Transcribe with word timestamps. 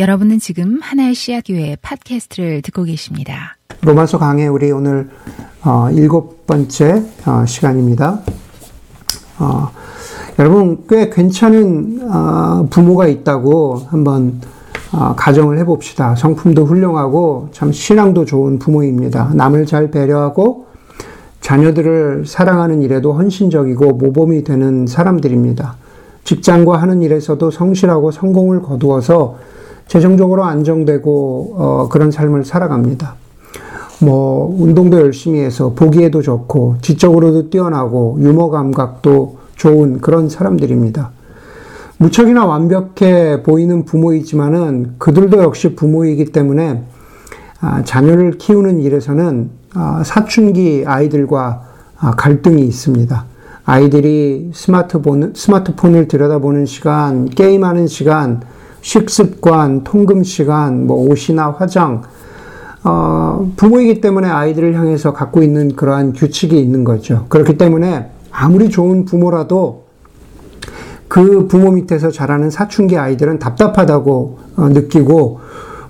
여러분은 0.00 0.38
지금 0.38 0.78
하나의 0.80 1.14
씨앗 1.14 1.44
교회 1.46 1.76
팟캐스트를 1.82 2.62
듣고 2.62 2.84
계십니다. 2.84 3.58
로마서 3.82 4.18
강의 4.18 4.48
우리 4.48 4.70
오늘 4.70 5.10
어, 5.62 5.90
일곱 5.90 6.46
번째 6.46 7.04
어, 7.26 7.44
시간입니다. 7.44 8.20
어, 9.38 9.70
여러분 10.38 10.84
꽤 10.88 11.10
괜찮은 11.10 12.00
어, 12.10 12.66
부모가 12.70 13.08
있다고 13.08 13.82
한번 13.90 14.40
어, 14.90 15.14
가정을 15.16 15.58
해봅시다. 15.58 16.16
성품도 16.16 16.64
훌륭하고 16.64 17.50
참 17.52 17.70
신앙도 17.70 18.24
좋은 18.24 18.58
부모입니다. 18.58 19.32
남을 19.34 19.66
잘 19.66 19.90
배려하고 19.90 20.64
자녀들을 21.42 22.24
사랑하는 22.26 22.80
일에도 22.80 23.12
헌신적이고 23.12 23.92
모범이 23.92 24.44
되는 24.44 24.86
사람들입니다. 24.86 25.76
직장과 26.24 26.80
하는 26.80 27.02
일에서도 27.02 27.50
성실하고 27.50 28.12
성공을 28.12 28.62
거두어서 28.62 29.36
재정적으로 29.90 30.44
안정되고 30.44 31.54
어, 31.58 31.88
그런 31.90 32.12
삶을 32.12 32.44
살아갑니다. 32.44 33.14
뭐 34.00 34.56
운동도 34.56 35.00
열심히 35.00 35.40
해서 35.40 35.72
보기에도 35.74 36.22
좋고 36.22 36.76
지적으로도 36.80 37.50
뛰어나고 37.50 38.18
유머 38.20 38.50
감각도 38.50 39.38
좋은 39.56 40.00
그런 40.00 40.28
사람들입니다. 40.28 41.10
무척이나 41.98 42.46
완벽해 42.46 43.42
보이는 43.42 43.84
부모이지만은 43.84 44.94
그들도 44.98 45.42
역시 45.42 45.74
부모이기 45.74 46.26
때문에 46.26 46.84
아, 47.60 47.82
자녀를 47.82 48.38
키우는 48.38 48.78
일에서는 48.82 49.50
아, 49.74 50.02
사춘기 50.04 50.84
아이들과 50.86 51.64
아, 51.98 52.12
갈등이 52.12 52.62
있습니다. 52.62 53.24
아이들이 53.64 54.52
스마트폰, 54.54 55.32
스마트폰을 55.34 56.06
들여다보는 56.06 56.64
시간, 56.64 57.28
게임하는 57.28 57.88
시간, 57.88 58.40
식습관, 58.82 59.84
통금 59.84 60.22
시간, 60.22 60.86
뭐 60.86 61.08
옷이나 61.08 61.50
화장, 61.50 62.02
어, 62.82 63.50
부모이기 63.56 64.00
때문에 64.00 64.28
아이들을 64.28 64.74
향해서 64.74 65.12
갖고 65.12 65.42
있는 65.42 65.76
그러한 65.76 66.14
규칙이 66.14 66.58
있는 66.58 66.84
거죠. 66.84 67.26
그렇기 67.28 67.58
때문에 67.58 68.10
아무리 68.30 68.70
좋은 68.70 69.04
부모라도 69.04 69.84
그 71.08 71.46
부모 71.48 71.72
밑에서 71.72 72.10
자라는 72.10 72.50
사춘기 72.50 72.96
아이들은 72.96 73.38
답답하다고 73.38 74.38
어, 74.56 74.68
느끼고 74.68 75.40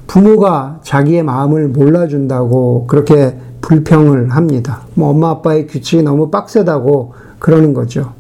부모가 0.07 0.81
자기의 0.83 1.23
마음을 1.23 1.69
몰라준다고 1.69 2.87
그렇게 2.89 3.37
불평을 3.61 4.31
합니다. 4.31 4.83
뭐 4.95 5.11
엄마 5.11 5.31
아빠의 5.31 5.67
규칙이 5.67 6.03
너무 6.03 6.31
빡세다고 6.31 7.15
그러는 7.39 7.75
거죠. 7.75 8.15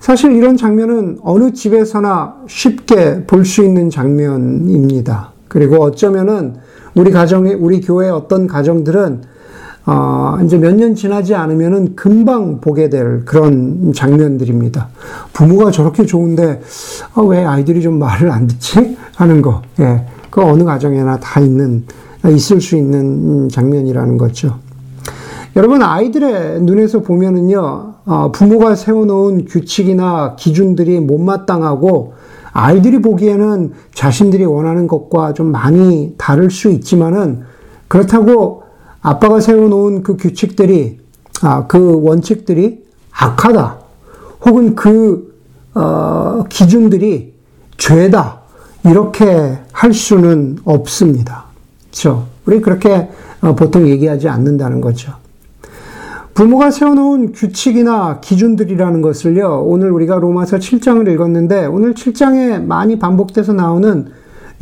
사실 0.00 0.32
이런 0.32 0.56
장면은 0.56 1.18
어느 1.22 1.52
집에서나 1.52 2.36
쉽게 2.48 3.24
볼 3.26 3.44
수 3.44 3.62
있는 3.64 3.90
장면입니다. 3.90 5.32
그리고 5.48 5.82
어쩌면은 5.82 6.54
우리 6.94 7.10
가정에, 7.10 7.54
우리 7.54 7.80
교회 7.80 8.08
어떤 8.08 8.46
가정들은 8.46 9.22
어, 9.86 10.36
이제 10.44 10.58
몇 10.58 10.74
년 10.74 10.94
지나지 10.94 11.34
않으면은 11.34 11.96
금방 11.96 12.60
보게 12.60 12.90
될 12.90 13.24
그런 13.24 13.92
장면들입니다. 13.94 14.88
부모가 15.32 15.70
저렇게 15.70 16.04
좋은데, 16.04 16.60
어, 17.14 17.22
왜 17.24 17.42
아이들이 17.42 17.80
좀 17.80 17.98
말을 17.98 18.30
안 18.30 18.46
듣지? 18.46 18.98
하는 19.16 19.40
거. 19.40 19.62
예. 19.80 20.04
그 20.28 20.42
어느 20.42 20.62
가정에나 20.64 21.20
다 21.20 21.40
있는, 21.40 21.84
있을 22.28 22.60
수 22.60 22.76
있는 22.76 23.48
장면이라는 23.48 24.18
거죠. 24.18 24.58
여러분, 25.56 25.82
아이들의 25.82 26.60
눈에서 26.62 27.00
보면은요, 27.00 27.58
어, 27.58 27.97
부모가 28.32 28.74
세워놓은 28.74 29.44
규칙이나 29.44 30.36
기준들이 30.36 31.00
못마땅하고 31.00 32.14
아이들이 32.52 33.02
보기에는 33.02 33.72
자신들이 33.94 34.44
원하는 34.44 34.86
것과 34.86 35.34
좀 35.34 35.52
많이 35.52 36.14
다를 36.16 36.50
수 36.50 36.70
있지만은 36.70 37.42
그렇다고 37.86 38.64
아빠가 39.00 39.40
세워놓은 39.40 40.02
그 40.02 40.16
규칙들이 40.16 40.98
아, 41.42 41.66
그 41.66 42.00
원칙들이 42.02 42.84
악하다 43.12 43.78
혹은 44.44 44.74
그 44.74 45.38
어, 45.74 46.44
기준들이 46.48 47.34
죄다 47.76 48.40
이렇게 48.84 49.58
할 49.72 49.92
수는 49.92 50.58
없습니다. 50.64 51.44
그렇죠? 51.84 52.26
우리 52.46 52.60
그렇게 52.60 53.08
어, 53.40 53.54
보통 53.54 53.88
얘기하지 53.88 54.28
않는다는 54.28 54.80
거죠. 54.80 55.12
부모가 56.38 56.70
세워놓은 56.70 57.32
규칙이나 57.32 58.20
기준들이라는 58.20 59.02
것을요, 59.02 59.64
오늘 59.66 59.90
우리가 59.90 60.20
로마서 60.20 60.58
7장을 60.58 61.12
읽었는데, 61.12 61.66
오늘 61.66 61.94
7장에 61.94 62.64
많이 62.64 62.96
반복돼서 62.96 63.52
나오는 63.54 64.06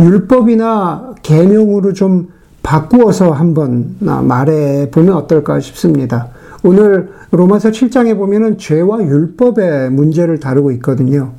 율법이나 0.01 1.17
계명으로 1.21 1.93
좀 1.93 2.29
바꾸어서 2.63 3.31
한번 3.31 3.95
말해 3.99 4.91
보면 4.91 5.17
어떨까 5.17 5.61
싶습니다. 5.61 6.29
오늘 6.63 7.11
로마서 7.31 7.73
7장에 7.73 8.17
보면은 8.17 8.57
죄와 8.57 9.03
율법의 9.03 9.91
문제를 9.91 10.41
다루고 10.41 10.73
있거든요. 10.73 11.33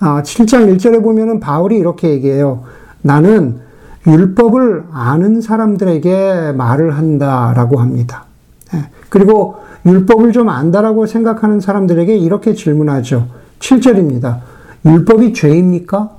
7장 0.00 0.64
아, 0.64 0.66
1절에 0.66 1.00
보면은 1.00 1.38
바울이 1.38 1.78
이렇게 1.78 2.08
얘기해요. 2.08 2.64
나는 3.02 3.58
율법을 4.04 4.86
아는 4.90 5.40
사람들에게 5.40 6.54
말을 6.56 6.96
한다라고 6.98 7.78
합니다. 7.78 8.24
예. 8.74 8.88
그리고 9.08 9.64
율법을 9.86 10.32
좀 10.32 10.48
안다라고 10.48 11.06
생각하는 11.06 11.60
사람들에게 11.60 12.16
이렇게 12.16 12.54
질문하죠. 12.54 13.28
7절입니다. 13.60 14.40
율법이 14.84 15.32
죄입니까? 15.32 16.10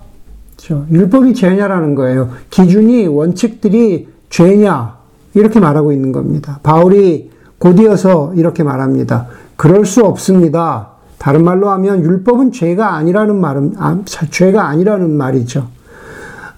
그렇죠. 0.56 0.86
율법이 0.90 1.34
죄냐라는 1.34 1.96
거예요. 1.96 2.30
기준이, 2.50 3.08
원칙들이 3.08 4.08
죄냐? 4.30 4.98
이렇게 5.34 5.60
말하고 5.60 5.92
있는 5.92 6.12
겁니다. 6.12 6.60
바울이 6.64 7.30
곧이어서 7.60 8.34
이렇게 8.36 8.64
말합니다. 8.64 9.28
그럴 9.56 9.86
수 9.86 10.04
없습니다. 10.04 10.90
다른 11.18 11.44
말로 11.44 11.70
하면 11.70 12.04
율법은 12.04 12.52
죄가 12.52 12.96
아니라는 12.96 13.40
말은, 13.40 13.74
아, 13.78 14.00
죄가 14.06 14.68
아니라는 14.68 15.12
말이죠. 15.12 15.68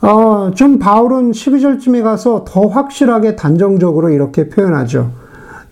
어, 0.01 0.51
좀 0.55 0.79
바울은 0.79 1.31
12절쯤에 1.31 2.03
가서 2.03 2.45
더 2.47 2.67
확실하게 2.67 3.35
단정적으로 3.35 4.09
이렇게 4.09 4.47
표현하죠. 4.47 5.11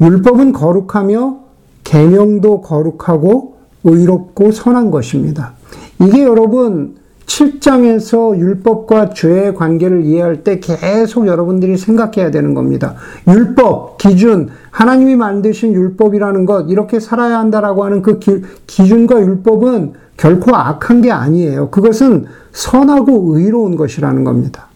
율법은 0.02 0.52
거룩하며 0.54 1.38
계명도 1.84 2.62
거룩하고 2.62 3.58
의롭고 3.84 4.52
선한 4.52 4.92
것입니다. 4.92 5.54
이게 6.02 6.24
여러분 6.24 6.96
7장에서 7.26 8.38
율법과 8.38 9.10
죄의 9.10 9.54
관계를 9.54 10.06
이해할 10.06 10.44
때 10.44 10.60
계속 10.60 11.28
여러분들이 11.28 11.78
생각해야 11.78 12.32
되는 12.32 12.54
겁니다. 12.54 12.96
율법, 13.28 13.98
기준, 13.98 14.50
하나님이 14.72 15.16
만드신 15.16 15.74
율법이라는 15.74 16.46
것, 16.46 16.70
이렇게 16.70 17.00
살아야 17.00 17.40
한다라고 17.40 17.84
하는 17.84 18.02
그 18.02 18.20
기, 18.20 18.42
기준과 18.66 19.20
율법은 19.20 19.94
결코 20.16 20.56
악한 20.56 21.02
게 21.02 21.12
아니에요. 21.12 21.70
그것은 21.70 22.26
선하고 22.54 23.38
의로운 23.38 23.76
것이라는 23.76 24.24
겁니다. 24.24 24.67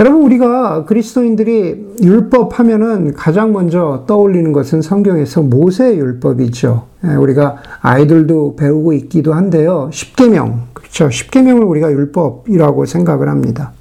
여러분 0.00 0.22
우리가 0.22 0.86
그리스도인들이 0.86 1.96
율법 2.02 2.58
하면은 2.58 3.12
가장 3.12 3.52
먼저 3.52 4.04
떠올리는 4.06 4.50
것은 4.50 4.80
성경에서 4.80 5.42
모세 5.42 5.94
율법이죠. 5.94 6.86
예, 7.04 7.14
우리가 7.16 7.58
아이들도 7.82 8.56
배우고 8.56 8.94
있기도 8.94 9.34
한데요. 9.34 9.90
십계명 9.92 10.68
그렇죠. 10.72 11.10
십계명을 11.10 11.64
우리가 11.64 11.92
율법이라고 11.92 12.86
생각을 12.86 13.28
합니다. 13.28 13.72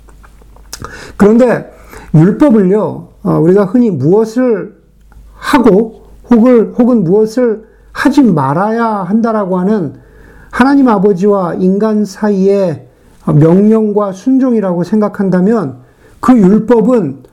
그런데 1.15 1.71
율법을요 2.13 3.07
어, 3.23 3.39
우리가 3.39 3.63
흔히 3.63 3.89
무엇을 3.89 4.75
하고 5.35 6.03
혹은 6.29 6.73
혹은 6.77 7.05
무엇을 7.05 7.63
하지 7.93 8.23
말아야 8.23 8.85
한다라고 8.85 9.57
하는 9.57 9.93
하나님 10.51 10.89
아버지와 10.89 11.53
인간 11.53 12.03
사이의 12.03 12.87
명령과 13.25 14.11
순종이라고 14.11 14.83
생각한다면 14.83 15.87
그 16.19 16.37
율법은 16.37 17.29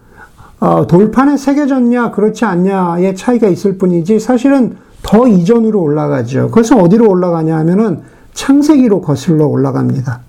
어, 0.61 0.87
돌판에 0.87 1.37
새겨졌냐 1.37 2.13
그렇지 2.13 2.45
않냐의 2.45 3.15
차이가 3.15 3.49
있을 3.49 3.77
뿐이지 3.77 4.21
사실은 4.21 4.77
더 5.03 5.29
이전으로 5.29 5.81
올라가죠. 5.81 6.51
그래서 6.51 6.77
어디로 6.77 7.09
올라가냐 7.09 7.57
하면은 7.59 8.01
창세기로 8.33 9.03
거슬러 9.03 9.47
올라갑니다. 9.47 10.21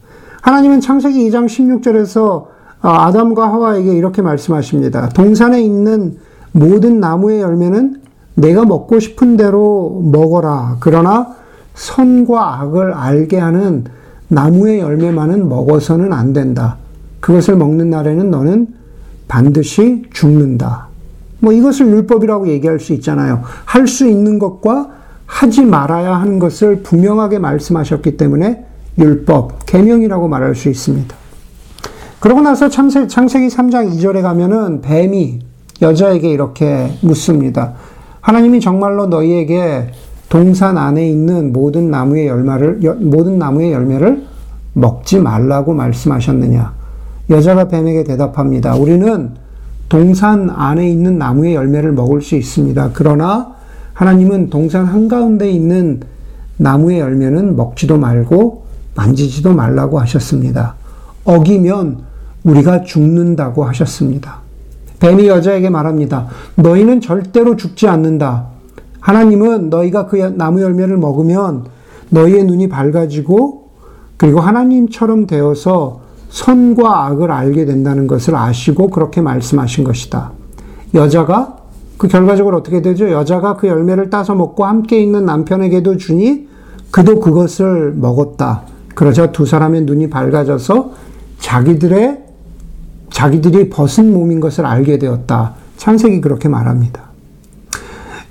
하나님은 0.42 0.81
창세기 0.81 1.30
2장 1.30 1.45
16절에서 1.45 2.21
어, 2.24 2.89
아담과 2.89 3.51
하와에게 3.54 3.95
이렇게 3.95 4.21
말씀하십니다. 4.21 5.09
동산에 5.09 5.62
있는 5.62 6.18
모든 6.51 7.00
나무의 7.00 7.42
열매는 7.42 8.01
내가 8.36 8.65
먹고 8.65 9.00
싶은 9.00 9.36
대로 9.36 10.01
먹어라. 10.06 10.77
그러나 10.80 11.36
선과 11.74 12.62
악을 12.62 12.94
알게 12.94 13.39
하는 13.39 13.86
나무의 14.27 14.80
열매만은 14.80 15.50
먹어서는 15.50 16.13
안 16.13 16.33
된다. 16.33 16.77
그것을 17.19 17.56
먹는 17.56 17.90
날에는 17.90 18.31
너는 18.31 18.68
반드시 19.28 20.04
죽는다. 20.14 20.88
뭐 21.40 21.54
이것을 21.54 21.88
율법이라고 21.88 22.48
얘기할 22.48 22.80
수 22.80 22.94
있잖아요. 22.94 23.44
할 23.66 23.88
수 23.88 24.08
있는 24.08 24.40
것과 24.40 24.90
하지 25.25 25.66
말아야 25.66 26.16
하는 26.16 26.40
것을 26.40 26.81
분명하게 26.84 27.40
말씀하셨기 27.40 28.18
때문에 28.18 28.66
율법, 28.98 29.66
계명이라고 29.66 30.28
말할 30.28 30.56
수 30.56 30.69
있습니다. 30.69 31.16
그러고 32.19 32.42
나서 32.42 32.69
창세, 32.69 33.08
창세기 33.08 33.48
3장 33.48 33.92
2절에 33.92 34.22
가면은 34.22 34.81
뱀이 34.81 35.40
여자에게 35.81 36.30
이렇게 36.30 36.92
묻습니다. 37.02 37.74
하나님이 38.22 38.60
정말로 38.60 39.06
너희에게 39.06 39.92
동산 40.30 40.78
안에 40.78 41.08
있는 41.08 41.54
모든 41.54 41.92
나무의 41.92 42.28
열매를, 42.28 42.80
모든 43.00 43.38
나무의 43.38 43.72
열매를 43.72 44.25
먹지 44.74 45.19
말라고 45.19 45.74
말씀하셨느냐? 45.74 46.76
여자가 47.29 47.68
뱀에게 47.68 48.03
대답합니다. 48.03 48.75
우리는 48.75 49.31
동산 49.89 50.50
안에 50.50 50.89
있는 50.89 51.18
나무의 51.18 51.56
열매를 51.56 51.91
먹을 51.91 52.21
수 52.21 52.35
있습니다. 52.35 52.91
그러나 52.94 53.56
하나님은 53.94 54.50
동산 54.50 54.85
한가운데 54.85 55.50
있는 55.50 56.01
나무의 56.57 57.00
열매는 57.00 57.56
먹지도 57.56 57.97
말고 57.97 58.65
만지지도 58.95 59.53
말라고 59.53 60.00
하셨습니다. 60.00 60.75
어기면 61.24 62.00
우리가 62.44 62.83
죽는다고 62.83 63.65
하셨습니다. 63.65 64.39
뱀이 65.00 65.27
여자에게 65.27 65.69
말합니다. 65.69 66.27
너희는 66.56 67.01
절대로 67.01 67.56
죽지 67.56 67.88
않는다. 67.88 68.47
하나님은 69.00 69.69
너희가 69.69 70.07
그 70.07 70.15
나무 70.18 70.62
열매를 70.62 70.97
먹으면 70.97 71.65
너희의 72.09 72.45
눈이 72.45 72.69
밝아지고 72.69 73.68
그리고 74.18 74.39
하나님처럼 74.39 75.27
되어서 75.27 76.06
선과 76.29 77.06
악을 77.06 77.31
알게 77.31 77.65
된다는 77.65 78.07
것을 78.07 78.35
아시고 78.35 78.89
그렇게 78.89 79.21
말씀하신 79.21 79.83
것이다. 79.83 80.31
여자가 80.94 81.57
그 81.97 82.07
결과적으로 82.07 82.57
어떻게 82.57 82.81
되죠? 82.81 83.09
여자가 83.09 83.57
그 83.57 83.68
열매를 83.68 84.09
따서 84.09 84.35
먹고 84.35 84.65
함께 84.65 85.00
있는 85.00 85.25
남편에게도 85.25 85.97
주니 85.97 86.47
그도 86.91 87.19
그것을 87.19 87.94
먹었다. 87.95 88.63
그러자 88.94 89.31
두 89.31 89.45
사람의 89.45 89.81
눈이 89.81 90.09
밝아져서 90.09 90.91
자기들의 91.39 92.24
자기들이 93.09 93.69
벗은 93.69 94.13
몸인 94.13 94.39
것을 94.39 94.65
알게 94.65 95.00
되었다. 95.00 95.56
창세기 95.77 96.21
그렇게 96.21 96.50
말합니다. 96.50 97.07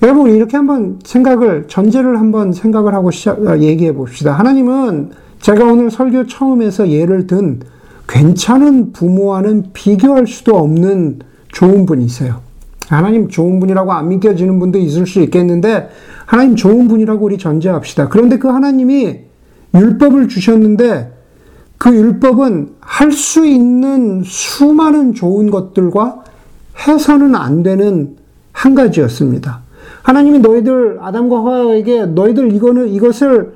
여러분 0.03 0.31
이렇게 0.31 0.57
한번 0.57 0.99
생각을 1.05 1.67
전제를 1.69 2.19
한번 2.19 2.53
생각을 2.53 2.95
하고 2.95 3.11
시작, 3.11 3.61
얘기해 3.61 3.95
봅시다. 3.95 4.33
하나님은 4.33 5.11
제가 5.41 5.65
오늘 5.65 5.91
설교 5.91 6.27
처음에서 6.27 6.89
예를 6.89 7.27
든 7.27 7.61
괜찮은 8.09 8.93
부모와는 8.93 9.71
비교할 9.73 10.27
수도 10.27 10.57
없는 10.57 11.21
좋은 11.53 11.87
분이세요. 11.87 12.41
하나님 12.89 13.29
좋은 13.29 13.59
분이라고 13.59 13.93
안 13.93 14.09
믿겨지는 14.09 14.59
분도 14.61 14.79
있을 14.79 15.07
수 15.07 15.21
있겠는데 15.21 15.89
하나님 16.25 16.55
좋은 16.55 16.87
분이라고 16.89 17.25
우리 17.25 17.39
전제합시다. 17.39 18.09
그런데 18.09 18.39
그 18.39 18.49
하나님이 18.49 19.21
율법을 19.75 20.29
주셨는데 20.29 21.13
그 21.79 21.95
율법은 21.95 22.77
할 22.81 23.13
수 23.13 23.45
있는 23.45 24.23
수많은 24.25 25.15
좋은 25.15 25.51
것들과 25.51 26.25
해서는 26.87 27.35
안 27.35 27.63
되는 27.63 28.17
한 28.53 28.75
가지였습니다. 28.75 29.61
하나님이 30.03 30.39
너희들 30.39 30.99
아담과 31.01 31.39
하와에게 31.39 32.07
너희들 32.07 32.53
이거는 32.53 32.89
이것을 32.89 33.56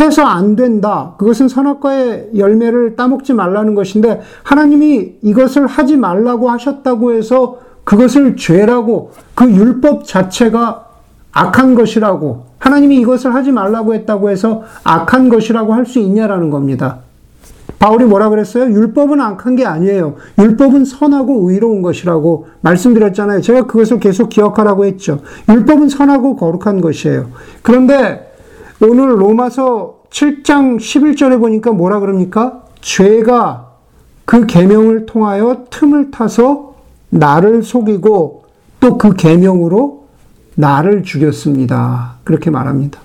해서 0.00 0.22
안 0.24 0.54
된다. 0.56 1.14
그것은 1.18 1.48
선악과의 1.48 2.30
열매를 2.36 2.96
따먹지 2.96 3.32
말라는 3.32 3.74
것인데 3.74 4.20
하나님이 4.42 5.14
이것을 5.22 5.66
하지 5.66 5.96
말라고 5.96 6.50
하셨다고 6.50 7.12
해서 7.12 7.58
그것을 7.84 8.36
죄라고 8.36 9.12
그 9.34 9.50
율법 9.50 10.04
자체가 10.04 10.84
악한 11.32 11.74
것이라고 11.74 12.44
하나님이 12.58 12.96
이것을 13.00 13.34
하지 13.34 13.50
말라고 13.52 13.94
했다고 13.94 14.30
해서 14.30 14.64
악한 14.84 15.28
것이라고 15.28 15.72
할 15.72 15.86
수 15.86 15.98
있냐라는 15.98 16.50
겁니다. 16.50 16.98
바울이 17.78 18.04
뭐라 18.04 18.28
그랬어요? 18.28 18.64
율법은 18.64 19.20
악한 19.20 19.56
게 19.56 19.64
아니에요. 19.64 20.16
율법은 20.38 20.84
선하고 20.84 21.50
의로운 21.50 21.80
것이라고 21.80 22.48
말씀드렸잖아요. 22.60 23.40
제가 23.40 23.66
그것을 23.66 24.00
계속 24.00 24.28
기억하라고 24.28 24.84
했죠. 24.84 25.20
율법은 25.48 25.88
선하고 25.88 26.36
거룩한 26.36 26.80
것이에요. 26.80 27.28
그런데 27.62 28.27
오늘 28.80 29.20
로마서 29.20 30.02
7장 30.10 30.76
11절에 30.76 31.38
보니까 31.40 31.72
뭐라 31.72 32.00
그럽니까? 32.00 32.64
죄가 32.80 33.72
그 34.24 34.46
계명을 34.46 35.06
통하여 35.06 35.64
틈을 35.70 36.10
타서 36.10 36.74
나를 37.10 37.62
속이고 37.62 38.44
또 38.80 38.98
그 38.98 39.14
계명으로 39.14 40.06
나를 40.54 41.02
죽였습니다. 41.02 42.16
그렇게 42.24 42.50
말합니다. 42.50 43.00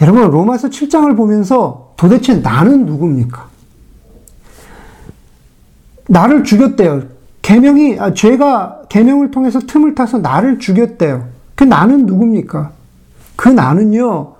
여러분 0.00 0.30
로마서 0.30 0.68
7장을 0.68 1.16
보면서 1.16 1.94
도대체 1.96 2.36
나는 2.36 2.86
누굽니까? 2.86 3.48
나를 6.08 6.44
죽였대요. 6.44 7.02
계명이 7.42 7.98
아, 7.98 8.14
죄가 8.14 8.82
계명을 8.88 9.30
통해서 9.30 9.58
틈을 9.60 9.94
타서 9.94 10.18
나를 10.18 10.58
죽였대요. 10.58 11.28
그 11.56 11.64
나는 11.64 12.06
누굽니까? 12.06 12.77
그 13.38 13.48
나는요, 13.48 14.32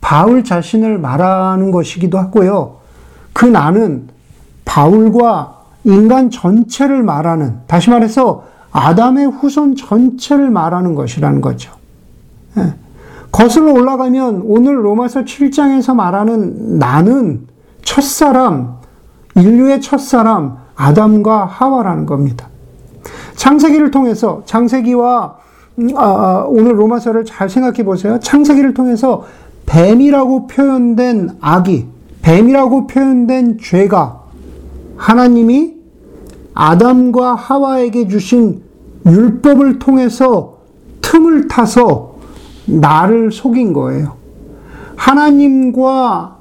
바울 0.00 0.44
자신을 0.44 0.96
말하는 0.98 1.72
것이기도 1.72 2.18
하고요. 2.18 2.76
그 3.32 3.46
나는 3.46 4.06
바울과 4.64 5.62
인간 5.82 6.30
전체를 6.30 7.02
말하는, 7.02 7.58
다시 7.66 7.90
말해서 7.90 8.44
아담의 8.70 9.26
후손 9.26 9.74
전체를 9.74 10.50
말하는 10.50 10.94
것이라는 10.94 11.40
거죠. 11.40 11.72
예. 12.56 12.74
거슬러 13.32 13.72
올라가면 13.72 14.42
오늘 14.44 14.84
로마서 14.84 15.22
7장에서 15.22 15.96
말하는 15.96 16.78
나는 16.78 17.48
첫사람, 17.82 18.76
인류의 19.34 19.80
첫사람, 19.80 20.58
아담과 20.76 21.44
하와라는 21.46 22.06
겁니다. 22.06 22.46
창세기를 23.34 23.90
통해서 23.90 24.42
창세기와 24.46 25.38
음, 25.38 25.43
아, 25.96 26.02
아, 26.02 26.44
오늘 26.48 26.78
로마서를 26.78 27.24
잘 27.24 27.48
생각해 27.48 27.84
보세요. 27.84 28.20
창세기를 28.20 28.74
통해서 28.74 29.24
뱀이라고 29.66 30.46
표현된 30.46 31.38
악이, 31.40 31.86
뱀이라고 32.22 32.86
표현된 32.86 33.58
죄가 33.60 34.22
하나님이 34.96 35.74
아담과 36.54 37.34
하와에게 37.34 38.08
주신 38.08 38.62
율법을 39.06 39.80
통해서 39.80 40.58
틈을 41.02 41.48
타서 41.48 42.14
나를 42.66 43.32
속인 43.32 43.72
거예요. 43.72 44.14
하나님과 44.96 46.36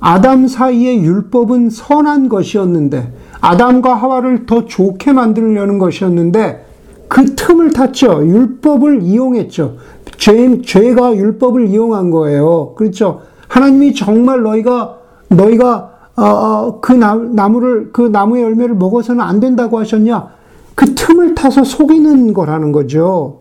아담 0.00 0.46
사이의 0.46 1.02
율법은 1.02 1.70
선한 1.70 2.28
것이었는데, 2.28 3.12
아담과 3.40 3.94
하와를 3.94 4.46
더 4.46 4.66
좋게 4.66 5.12
만들려는 5.12 5.78
것이었는데, 5.78 6.67
그 7.08 7.34
틈을 7.34 7.72
탔죠. 7.72 8.26
율법을 8.26 9.02
이용했죠. 9.02 9.76
죄, 10.18 10.60
죄가 10.62 11.16
율법을 11.16 11.68
이용한 11.68 12.10
거예요. 12.10 12.74
그렇죠. 12.76 13.22
하나님이 13.48 13.94
정말 13.94 14.42
너희가, 14.42 14.98
너희가, 15.28 15.90
어, 16.16 16.22
어, 16.22 16.80
그 16.80 16.92
나무 16.92 17.60
를, 17.60 17.90
그 17.92 18.02
나무의 18.02 18.42
열매를 18.42 18.74
먹어서는 18.74 19.22
안 19.22 19.40
된다고 19.40 19.78
하셨냐? 19.78 20.28
그 20.74 20.94
틈을 20.94 21.34
타서 21.34 21.64
속이는 21.64 22.34
거라는 22.34 22.72
거죠. 22.72 23.40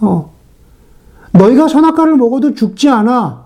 어. 0.00 0.30
너희가 1.32 1.68
선악과를 1.68 2.16
먹어도 2.16 2.54
죽지 2.54 2.88
않아. 2.88 3.44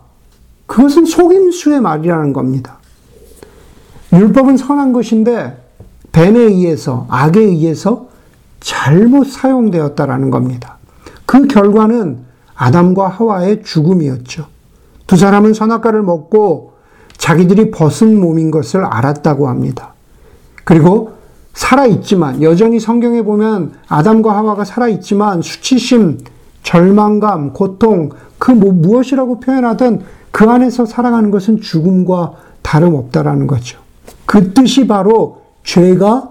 그것은 0.67 1.05
속임수의 1.05 1.81
말이라는 1.81 2.33
겁니다. 2.33 2.79
율법은 4.13 4.57
선한 4.57 4.93
것인데, 4.93 5.57
뱀에 6.13 6.39
의해서, 6.39 7.07
악에 7.09 7.41
의해서 7.41 8.10
잘못 8.71 9.27
사용되었다라는 9.27 10.31
겁니다. 10.31 10.79
그 11.27 11.49
결과는 11.49 12.19
아담과 12.55 13.09
하와의 13.09 13.65
죽음이었죠. 13.65 14.47
두 15.09 15.17
사람은 15.17 15.55
선악과를 15.55 16.03
먹고 16.03 16.75
자기들이 17.19 17.73
벗은 17.73 18.21
몸인 18.21 18.53
것을 18.53 18.85
알았다고 18.85 19.49
합니다. 19.49 19.95
그리고 20.63 21.15
살아있지만, 21.53 22.43
여전히 22.43 22.79
성경에 22.79 23.23
보면 23.23 23.73
아담과 23.89 24.37
하와가 24.37 24.65
살아있지만 24.65 25.43
수치심, 25.43 26.19
절망감, 26.63 27.53
고통, 27.53 28.11
그 28.39 28.53
뭐 28.53 28.73
무엇이라고 28.73 29.41
표현하든 29.41 30.03
그 30.31 30.49
안에서 30.49 30.87
살아가는 30.87 31.33
것은 31.33 31.61
죽음과 31.61 32.35
다름없다라는 32.63 33.49
거죠. 33.49 33.81
그 34.27 34.55
뜻이 34.55 34.87
바로 34.87 35.43
죄가 35.65 36.30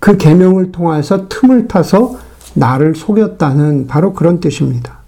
그 0.00 0.16
계명을 0.16 0.72
통해서 0.72 1.28
틈을 1.28 1.68
타서 1.68 2.16
나를 2.54 2.94
속였다는 2.96 3.86
바로 3.86 4.12
그런 4.12 4.40
뜻입니다. 4.40 4.98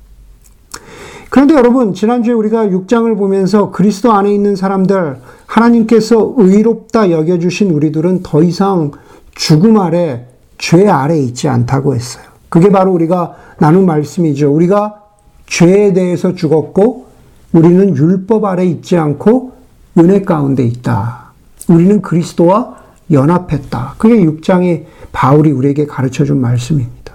그런데 1.30 1.54
여러분, 1.54 1.94
지난주에 1.94 2.34
우리가 2.34 2.66
6장을 2.66 3.16
보면서 3.16 3.70
그리스도 3.70 4.12
안에 4.12 4.32
있는 4.32 4.54
사람들, 4.54 5.16
하나님께서 5.46 6.34
의롭다 6.36 7.10
여겨주신 7.10 7.70
우리들은 7.70 8.22
더 8.22 8.42
이상 8.42 8.92
죽음 9.34 9.78
아래, 9.78 10.26
죄 10.58 10.86
아래 10.88 11.18
있지 11.18 11.48
않다고 11.48 11.94
했어요. 11.94 12.24
그게 12.50 12.68
바로 12.68 12.92
우리가 12.92 13.34
나눈 13.58 13.86
말씀이죠. 13.86 14.52
우리가 14.54 15.00
죄에 15.46 15.94
대해서 15.94 16.34
죽었고, 16.34 17.06
우리는 17.54 17.96
율법 17.96 18.44
아래 18.44 18.66
있지 18.66 18.98
않고, 18.98 19.52
은혜 19.98 20.20
가운데 20.20 20.64
있다. 20.64 21.32
우리는 21.66 22.02
그리스도와 22.02 22.81
연합했다. 23.12 23.94
그게 23.98 24.16
6장에 24.24 24.84
바울이 25.12 25.50
우리에게 25.50 25.86
가르쳐 25.86 26.24
준 26.24 26.40
말씀입니다. 26.40 27.14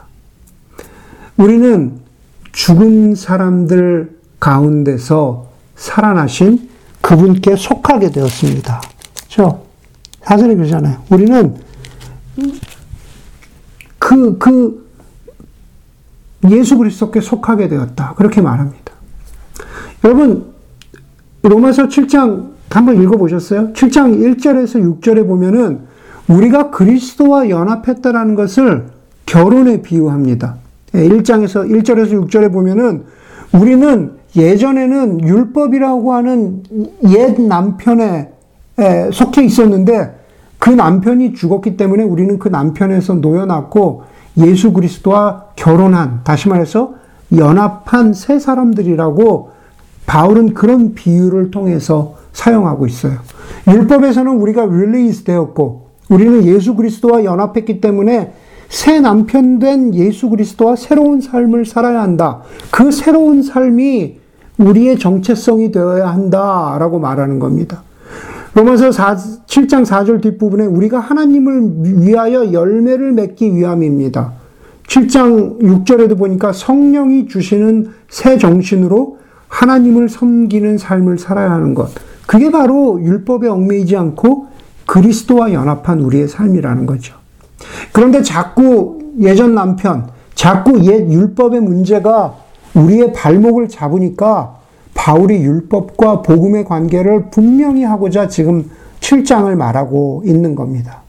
우리는 1.38 2.00
죽은 2.52 3.16
사람들 3.16 4.18
가운데서 4.40 5.48
살아나신 5.76 6.70
그분께 7.02 7.56
속하게 7.56 8.12
되었습니다. 8.12 8.82
그렇죠? 9.30 9.64
사전에 10.22 10.56
그러잖아요. 10.56 11.04
우리는 11.10 11.56
그, 14.00 14.38
그 14.38 14.88
예수 16.50 16.78
그리스도께 16.78 17.22
속하게 17.22 17.68
되었다. 17.68 18.14
그렇게 18.16 18.42
말합니다. 18.42 18.94
여러분, 20.04 20.54
로마서 21.44 21.88
7장 21.88 22.52
한번 22.70 23.02
읽어보셨어요? 23.02 23.74
7장 23.74 24.38
1절에서 24.38 25.02
6절에 25.02 25.26
보면은 25.28 25.87
우리가 26.28 26.72
그리스도와 26.72 27.50
연합했다라는 27.50 28.36
것을 28.36 28.88
결혼에 29.26 29.82
비유합니다. 29.82 30.56
1장에서, 30.94 31.70
예, 31.70 31.80
1절에서 31.80 32.28
6절에 32.28 32.52
보면은 32.52 33.04
우리는 33.54 34.14
예전에는 34.36 35.22
율법이라고 35.22 36.14
하는 36.14 36.64
옛 37.10 37.42
남편에 37.42 38.32
속해 39.12 39.44
있었는데 39.44 40.16
그 40.60 40.70
남편이 40.70 41.34
죽었기 41.34 41.78
때문에 41.78 42.04
우리는 42.04 42.40
그 42.40 42.50
남편에서 42.50 43.16
놓여놨고 43.16 44.04
예수 44.38 44.74
그리스도와 44.74 45.46
결혼한, 45.56 46.22
다시 46.24 46.50
말해서 46.50 46.96
연합한 47.36 48.14
새 48.14 48.40
사람들이라고 48.40 49.52
바울은 50.06 50.54
그런 50.54 50.94
비유를 50.94 51.52
통해서 51.52 52.16
사용하고 52.34 52.86
있어요. 52.86 53.18
율법에서는 53.68 54.32
우리가 54.32 54.66
release 54.66 55.24
되었고, 55.24 55.87
우리는 56.10 56.46
예수 56.46 56.76
그리스도와 56.76 57.24
연합했기 57.24 57.82
때문에 57.82 58.34
새 58.70 59.00
남편 59.00 59.60
된 59.60 59.94
예수 59.96 60.30
그리스도와 60.30 60.76
새로운 60.76 61.22
삶을 61.22 61.66
살아야 61.66 62.02
한다. 62.02 62.42
그 62.72 62.92
새로운 62.92 63.42
삶이 63.42 64.18
우리의 64.58 65.00
정체성이 65.00 65.72
되어야 65.72 66.08
한다라고 66.08 67.00
말하는 67.00 67.40
겁니다. 67.40 67.84
로마서 68.54 68.92
4, 68.92 69.16
7장 69.46 69.86
4절 69.86 70.22
뒷부분에 70.22 70.66
우리가 70.66 71.00
하나님을 71.00 72.02
위하여 72.02 72.52
열매를 72.52 73.12
맺기 73.12 73.56
위함입니다. 73.56 74.34
7장 74.88 75.60
6절에도 75.62 76.18
보니까 76.18 76.54
성령이 76.54 77.28
주시는 77.28 77.92
새 78.10 78.38
정신으로 78.38 79.20
하나님을 79.48 80.10
섬기는 80.10 80.78
삶을 80.78 81.20
살아야 81.20 81.52
하는 81.52 81.74
것. 81.76 81.90
그게 82.26 82.52
바로 82.52 83.00
율법에 83.02 83.48
얽매이지 83.48 83.96
않고 83.96 84.48
그리스도와 84.88 85.54
연합한 85.54 86.00
우리의 86.02 86.28
삶이라는 86.28 86.88
거죠. 86.88 87.16
그런데 87.92 88.24
자꾸 88.24 89.00
예전 89.20 89.54
남편, 89.54 90.08
자꾸 90.34 90.84
옛 90.86 91.10
율법의 91.12 91.62
문제가 91.62 92.36
우리의 92.74 93.14
발목을 93.14 93.70
잡으니까 93.70 94.58
바울이 94.94 95.36
율법과 95.36 96.22
복음의 96.24 96.66
관계를 96.66 97.30
분명히 97.30 97.84
하고자 97.84 98.28
지금 98.28 98.70
7장을 99.00 99.54
말하고 99.56 100.24
있는 100.26 100.56
겁니다. 100.56 101.02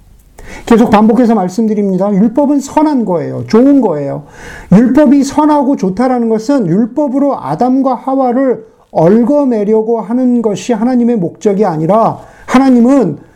계속 0.66 0.90
반복해서 0.90 1.34
말씀드립니다. 1.34 2.12
율법은 2.12 2.60
선한 2.60 3.04
거예요. 3.04 3.44
좋은 3.46 3.80
거예요. 3.80 4.24
율법이 4.72 5.24
선하고 5.24 5.76
좋다라는 5.76 6.28
것은 6.28 6.66
율법으로 6.66 7.38
아담과 7.40 7.94
하와를 7.94 8.66
얽어내려고 8.90 10.00
하는 10.00 10.40
것이 10.40 10.72
하나님의 10.72 11.16
목적이 11.16 11.66
아니라 11.66 12.18
하나님은 12.46 13.27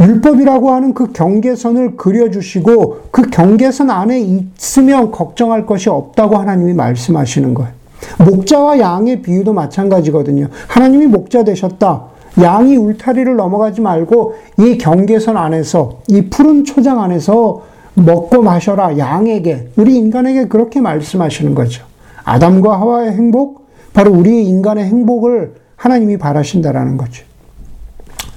율법이라고 0.00 0.70
하는 0.70 0.94
그 0.94 1.12
경계선을 1.12 1.96
그려주시고 1.96 2.98
그 3.10 3.22
경계선 3.22 3.90
안에 3.90 4.20
있으면 4.20 5.10
걱정할 5.10 5.66
것이 5.66 5.88
없다고 5.88 6.36
하나님이 6.36 6.74
말씀하시는 6.74 7.52
거예요. 7.54 7.72
목자와 8.18 8.78
양의 8.78 9.22
비유도 9.22 9.52
마찬가지거든요. 9.52 10.48
하나님이 10.68 11.06
목자 11.06 11.42
되셨다. 11.44 12.04
양이 12.40 12.76
울타리를 12.76 13.34
넘어가지 13.34 13.80
말고 13.80 14.34
이 14.58 14.78
경계선 14.78 15.36
안에서, 15.36 16.00
이 16.06 16.26
푸른 16.30 16.64
초장 16.64 17.02
안에서 17.02 17.62
먹고 17.94 18.42
마셔라. 18.42 18.96
양에게, 18.96 19.70
우리 19.76 19.96
인간에게 19.96 20.46
그렇게 20.46 20.80
말씀하시는 20.80 21.54
거죠. 21.56 21.84
아담과 22.24 22.80
하와의 22.80 23.12
행복, 23.12 23.66
바로 23.92 24.12
우리 24.12 24.46
인간의 24.46 24.84
행복을 24.84 25.54
하나님이 25.74 26.18
바라신다라는 26.18 26.96
거죠. 26.96 27.24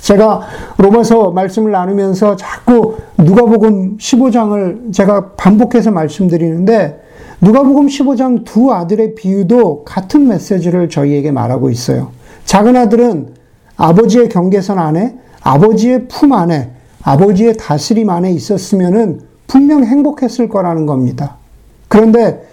제가 0.02 0.42
로마서 0.78 1.32
말씀을 1.32 1.72
나누면서 1.72 2.36
자꾸 2.36 2.98
누가복음 3.18 3.98
15장을 3.98 4.94
제가 4.94 5.32
반복해서 5.38 5.92
말씀드리는데 5.92 7.02
누가복음 7.42 7.88
15장 7.88 8.44
두 8.44 8.72
아들의 8.72 9.16
비유도 9.16 9.84
같은 9.84 10.28
메시지를 10.28 10.90
저희에게 10.90 11.32
말하고 11.32 11.70
있어요. 11.70 12.12
작은 12.46 12.76
아들은 12.76 13.36
아버지의 13.78 14.30
경계선 14.30 14.78
안에, 14.78 15.18
아버지의 15.42 16.08
품 16.08 16.34
안에, 16.34 16.72
아버지의 17.04 17.58
다스림 17.58 18.10
안에 18.10 18.32
있었으면은 18.32 19.22
분명 19.48 19.84
행복했을 19.84 20.50
거라는 20.50 20.86
겁니다. 20.86 21.38
그런데 21.88 22.48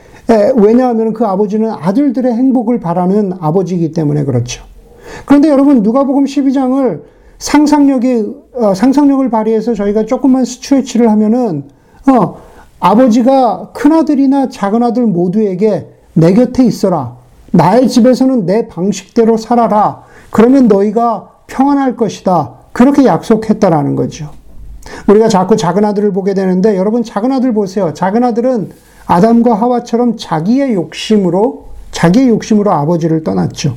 왜냐하면 0.57 1.12
그 1.12 1.26
아버지는 1.26 1.71
아들들의 1.71 2.33
행복을 2.33 2.81
바라는 2.81 3.35
아버지이기 3.40 3.93
때문에 3.93 4.25
그렇죠. 4.25 4.64
그런데 5.26 5.49
여러분 5.49 5.83
누가복음 5.83 6.25
12장을 6.25 7.02
상상력이 7.38 8.35
어, 8.54 8.75
상상력을 8.75 9.28
발휘해서 9.30 9.75
저희가 9.75 10.07
조금만 10.07 10.45
스트레치를 10.45 11.11
하면은 11.11 11.64
어, 12.09 12.38
아버지가 12.80 13.71
큰 13.73 13.92
아들이나 13.92 14.49
작은 14.49 14.83
아들 14.83 15.07
모두에게 15.07 15.88
내 16.14 16.33
곁에 16.33 16.64
있어라. 16.64 17.16
나의 17.52 17.88
집에서는 17.88 18.47
내 18.47 18.68
방식대로 18.68 19.37
살아라. 19.37 20.02
그러면 20.30 20.68
너희가 20.68 21.30
평안할 21.47 21.97
것이다. 21.97 22.54
그렇게 22.73 23.04
약속했다라는 23.04 23.97
거죠. 23.97 24.30
우리가 25.07 25.28
자꾸 25.28 25.57
작은 25.57 25.85
아들을 25.85 26.12
보게 26.12 26.35
되는데 26.35 26.76
여러분 26.76 27.02
작은 27.02 27.33
아들 27.33 27.52
보세요. 27.52 27.95
작은 27.95 28.25
아들은 28.25 28.71
아담과 29.07 29.54
하와처럼 29.54 30.16
자기의 30.16 30.75
욕심으로 30.75 31.68
자기의 31.90 32.28
욕심으로 32.28 32.71
아버지를 32.71 33.25
떠났죠. 33.25 33.75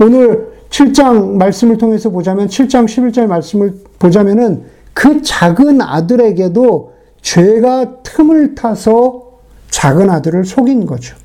오늘 0.00 0.55
7장 0.76 1.36
말씀을 1.36 1.78
통해서 1.78 2.10
보자면 2.10 2.48
7장 2.48 2.84
11절 2.84 3.26
말씀을 3.26 3.74
보자면은 3.98 4.64
그 4.92 5.22
작은 5.22 5.80
아들에게도 5.80 6.92
죄가 7.22 8.02
틈을 8.02 8.54
타서 8.54 9.22
작은 9.70 10.10
아들을 10.10 10.44
속인 10.44 10.84
거죠. 10.84 11.16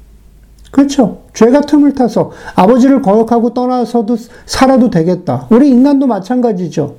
그렇죠. 0.72 1.20
죄가 1.34 1.62
틈을 1.62 1.96
타서 1.96 2.32
아버지를 2.56 3.02
거역하고 3.02 3.54
떠나서도 3.54 4.16
살아도 4.46 4.90
되겠다. 4.90 5.48
우리 5.50 5.70
인간도 5.70 6.08
마찬가지죠. 6.08 6.96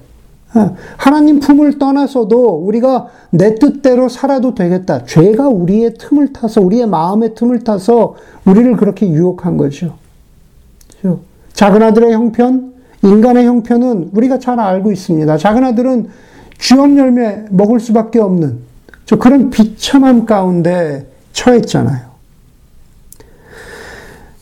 어, 0.55 0.77
하나님 0.99 1.41
품을 1.41 1.79
떠나서도 1.79 2.67
우리가 2.67 3.09
내 3.31 3.55
뜻대로 3.55 4.11
살아도 4.11 4.55
되겠다. 4.55 5.07
죄가 5.07 5.49
우리의 5.49 5.95
틈을 5.95 6.35
타서, 6.35 6.61
우리의 6.61 6.87
마음의 6.87 7.35
틈을 7.35 7.65
타서 7.65 8.17
우리를 8.45 8.77
그렇게 8.77 9.09
유혹한 9.09 9.57
거죠. 9.57 9.95
그렇죠? 11.01 11.32
작은 11.55 11.83
아들의 11.83 12.13
형편, 12.13 12.75
인간의 13.03 13.47
형편은 13.47 14.11
우리가 14.13 14.39
잘 14.39 14.59
알고 14.61 14.93
있습니다. 14.93 15.37
작은 15.37 15.65
아들은 15.65 16.09
주업 16.59 16.97
열매 16.97 17.45
먹을 17.51 17.81
수밖에 17.81 18.21
없는 18.21 18.59
저 19.05 19.17
그런 19.19 19.51
비참함 19.51 20.27
가운데 20.27 21.07
처했잖아요. 21.33 22.13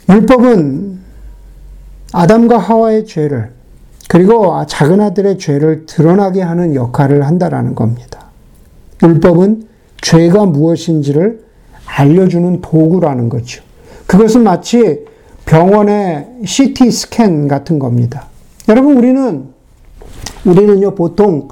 율법은 0.09 0.99
아담과 2.13 2.59
하와의 2.59 3.07
죄를 3.07 3.53
그리고 4.09 4.67
작은 4.67 5.01
아들의 5.01 5.39
죄를 5.39 5.87
드러나게 5.87 6.43
하는 6.43 6.75
역할을 6.75 7.27
한다라는 7.27 7.75
겁니다. 7.75 8.27
율법은 9.03 9.69
죄가 10.03 10.47
무엇인지를 10.47 11.45
알려주는 11.87 12.61
도구라는 12.61 13.29
거죠. 13.29 13.63
그것은 14.07 14.43
마치 14.43 15.05
병원의 15.51 16.43
CT 16.47 16.93
스캔 16.93 17.49
같은 17.49 17.81
겁니다. 17.81 18.27
여러분 18.69 18.97
우리는 18.97 19.49
우리는요 20.45 20.95
보통 20.95 21.49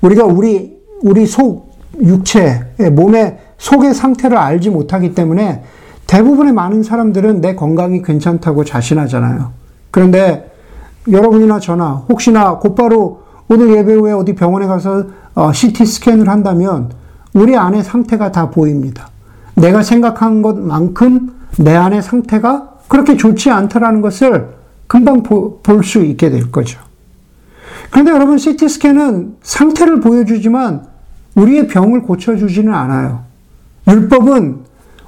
우리가 0.00 0.24
우리 0.24 0.74
우리 1.02 1.26
속 1.26 1.74
육체, 2.00 2.64
몸의 2.92 3.38
속의 3.58 3.92
상태를 3.92 4.38
알지 4.38 4.70
못하기 4.70 5.14
때문에 5.14 5.62
대부분의 6.06 6.54
많은 6.54 6.82
사람들은 6.82 7.42
내 7.42 7.54
건강이 7.54 8.00
괜찮다고 8.02 8.64
자신하잖아요. 8.64 9.52
그런데 9.90 10.50
여러분이나 11.10 11.60
저나 11.60 12.06
혹시나 12.08 12.58
곧바로 12.58 13.24
오늘 13.48 13.76
예배 13.76 13.92
후에 13.92 14.12
어디 14.12 14.34
병원에 14.34 14.66
가서 14.66 15.04
CT 15.52 15.82
어, 15.82 15.86
스캔을 15.86 16.30
한다면 16.30 16.92
우리 17.34 17.54
안의 17.58 17.84
상태가 17.84 18.32
다 18.32 18.48
보입니다. 18.48 19.10
내가 19.54 19.82
생각한 19.82 20.40
것만큼 20.40 21.34
내 21.58 21.74
안의 21.74 22.02
상태가 22.02 22.73
그렇게 22.88 23.16
좋지 23.16 23.50
않다라는 23.50 24.00
것을 24.00 24.48
금방 24.86 25.22
볼 25.22 25.82
수 25.82 26.04
있게 26.04 26.30
될 26.30 26.50
거죠. 26.50 26.80
그런데 27.90 28.10
여러분, 28.12 28.38
CT 28.38 28.68
스캔은 28.68 29.36
상태를 29.42 30.00
보여주지만 30.00 30.86
우리의 31.34 31.68
병을 31.68 32.02
고쳐주지는 32.02 32.72
않아요. 32.72 33.24
율법은 33.88 34.58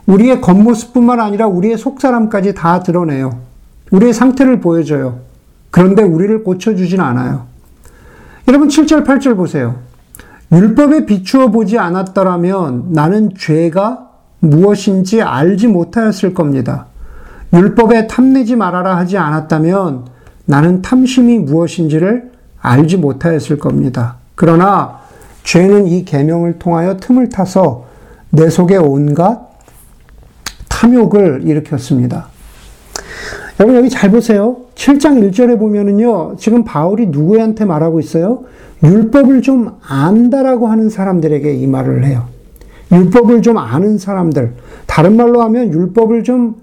우리의 0.06 0.40
겉모습뿐만 0.40 1.20
아니라 1.20 1.46
우리의 1.46 1.78
속사람까지 1.78 2.54
다 2.54 2.80
드러내요. 2.82 3.40
우리의 3.90 4.12
상태를 4.12 4.60
보여줘요. 4.60 5.20
그런데 5.70 6.02
우리를 6.02 6.44
고쳐주진 6.44 7.00
않아요. 7.00 7.46
여러분 8.48 8.68
7절 8.68 9.04
8절 9.04 9.36
보세요. 9.36 9.76
율법에 10.52 11.06
비추어 11.06 11.50
보지 11.50 11.78
않았더라면 11.78 12.92
나는 12.92 13.30
죄가 13.36 14.10
무엇인지 14.40 15.22
알지 15.22 15.66
못하였을 15.66 16.34
겁니다. 16.34 16.86
율법에 17.52 18.06
탐내지 18.06 18.56
말아라 18.56 18.96
하지 18.96 19.18
않았다면 19.18 20.06
나는 20.46 20.82
탐심이 20.82 21.38
무엇인지를 21.38 22.32
알지 22.60 22.96
못하였을 22.96 23.58
겁니다. 23.58 24.16
그러나 24.34 25.00
죄는 25.44 25.86
이 25.86 26.04
계명을 26.04 26.58
통하여 26.58 26.96
틈을 26.96 27.28
타서 27.28 27.86
내 28.30 28.50
속에 28.50 28.76
온갖 28.76 29.46
탐욕을 30.68 31.42
일으켰습니다. 31.44 32.28
여러분 33.58 33.76
여기 33.76 33.88
잘 33.88 34.10
보세요. 34.10 34.56
7장 34.74 35.30
1절에 35.30 35.58
보면은요. 35.58 36.36
지금 36.36 36.64
바울이 36.64 37.06
누구한테 37.06 37.64
말하고 37.64 38.00
있어요? 38.00 38.44
율법을 38.84 39.40
좀 39.40 39.76
안다라고 39.86 40.66
하는 40.66 40.90
사람들에게 40.90 41.54
이 41.54 41.66
말을 41.66 42.04
해요. 42.04 42.24
율법을 42.92 43.40
좀 43.42 43.56
아는 43.56 43.96
사람들. 43.96 44.54
다른 44.86 45.16
말로 45.16 45.42
하면 45.42 45.72
율법을 45.72 46.24
좀 46.24 46.56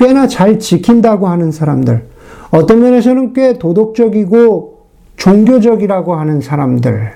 꽤나 0.00 0.26
잘 0.26 0.58
지킨다고 0.58 1.28
하는 1.28 1.52
사람들. 1.52 2.02
어떤 2.50 2.80
면에서는 2.80 3.34
꽤 3.34 3.58
도덕적이고 3.58 4.78
종교적이라고 5.16 6.14
하는 6.14 6.40
사람들. 6.40 7.12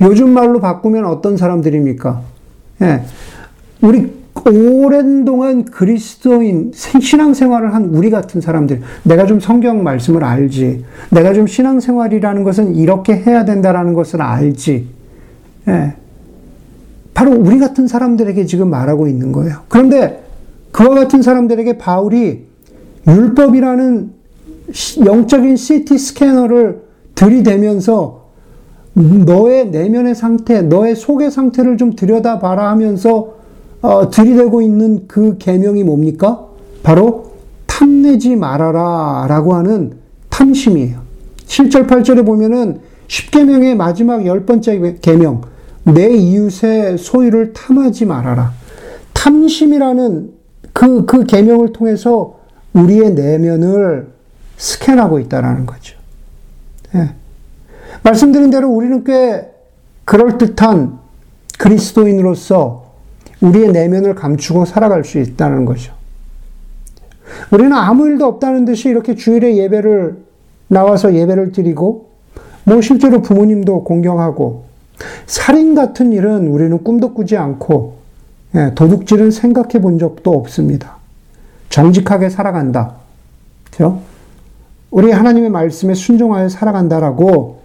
요즘 0.00 0.30
말로 0.30 0.60
바꾸면 0.60 1.06
어떤 1.06 1.36
사람들입니까? 1.36 2.20
예. 2.82 3.02
우리 3.80 4.12
오랜 4.46 5.24
동안 5.24 5.64
그리스도인 5.64 6.70
신앙생활을 6.72 7.74
한 7.74 7.86
우리 7.86 8.10
같은 8.10 8.40
사람들, 8.40 8.80
내가 9.02 9.26
좀 9.26 9.40
성경 9.40 9.82
말씀을 9.82 10.22
알지, 10.22 10.84
내가 11.10 11.34
좀 11.34 11.48
신앙생활이라는 11.48 12.44
것은 12.44 12.76
이렇게 12.76 13.16
해야 13.16 13.44
된다라는 13.44 13.92
것을 13.92 14.22
알지, 14.22 14.86
예. 15.66 15.94
바로 17.12 17.32
우리 17.32 17.58
같은 17.58 17.88
사람들에게 17.88 18.46
지금 18.46 18.70
말하고 18.70 19.08
있는 19.08 19.32
거예요. 19.32 19.62
그런데 19.68 20.29
그와 20.72 20.94
같은 20.94 21.22
사람들에게 21.22 21.78
바울이 21.78 22.46
율법이라는 23.06 24.12
영적인 25.04 25.56
CT 25.56 25.98
스캐너를 25.98 26.82
들이대면서 27.14 28.20
너의 28.94 29.70
내면의 29.70 30.14
상태, 30.14 30.62
너의 30.62 30.96
속의 30.96 31.30
상태를 31.30 31.76
좀 31.76 31.94
들여다봐라 31.94 32.70
하면서 32.70 33.34
어, 33.82 34.10
들이대고 34.10 34.60
있는 34.62 35.06
그 35.06 35.38
계명이 35.38 35.84
뭡니까? 35.84 36.46
바로 36.82 37.32
탐내지 37.66 38.36
말아라 38.36 39.26
라고 39.28 39.54
하는 39.54 39.94
탐심이에요. 40.28 41.00
7절 41.46 41.88
8절에 41.88 42.26
보면은 42.26 42.80
10계명의 43.08 43.74
마지막 43.74 44.26
열 44.26 44.44
번째 44.44 44.96
계명 45.00 45.42
내 45.84 46.14
이웃의 46.14 46.98
소유를 46.98 47.52
탐하지 47.52 48.06
말아라. 48.06 48.52
탐심이라는 49.14 50.39
그, 50.80 51.04
그 51.04 51.24
계명을 51.24 51.74
통해서 51.74 52.38
우리의 52.72 53.12
내면을 53.12 54.08
스캔하고 54.56 55.18
있다라는 55.18 55.66
거죠. 55.66 55.98
예. 56.94 57.10
말씀드린 58.02 58.48
대로 58.48 58.70
우리는 58.70 59.04
꽤 59.04 59.46
그럴듯한 60.06 60.98
그리스도인으로서 61.58 62.86
우리의 63.42 63.72
내면을 63.72 64.14
감추고 64.14 64.64
살아갈 64.64 65.04
수 65.04 65.18
있다는 65.18 65.66
거죠. 65.66 65.92
우리는 67.50 67.74
아무 67.74 68.06
일도 68.06 68.24
없다는 68.24 68.64
듯이 68.64 68.88
이렇게 68.88 69.14
주일에 69.14 69.56
예배를 69.58 70.16
나와서 70.68 71.14
예배를 71.14 71.52
드리고, 71.52 72.08
뭐 72.64 72.80
실제로 72.80 73.20
부모님도 73.20 73.84
공경하고, 73.84 74.64
살인 75.26 75.74
같은 75.74 76.14
일은 76.14 76.48
우리는 76.48 76.82
꿈도 76.82 77.12
꾸지 77.12 77.36
않고, 77.36 77.96
예, 77.96 77.99
도둑질은 78.74 79.30
생각해 79.30 79.80
본 79.80 79.98
적도 79.98 80.32
없습니다. 80.32 80.96
정직하게 81.68 82.30
살아간다. 82.30 82.94
그죠? 83.70 84.02
우리 84.90 85.12
하나님의 85.12 85.50
말씀에 85.50 85.94
순종하여 85.94 86.48
살아간다라고 86.48 87.60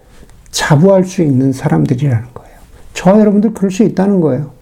자부할 0.50 1.04
수 1.04 1.22
있는 1.22 1.52
사람들이라는 1.52 2.28
거예요. 2.32 2.56
저 2.94 3.18
여러분들 3.18 3.52
그럴 3.52 3.70
수 3.70 3.82
있다는 3.82 4.20
거예요. 4.20 4.52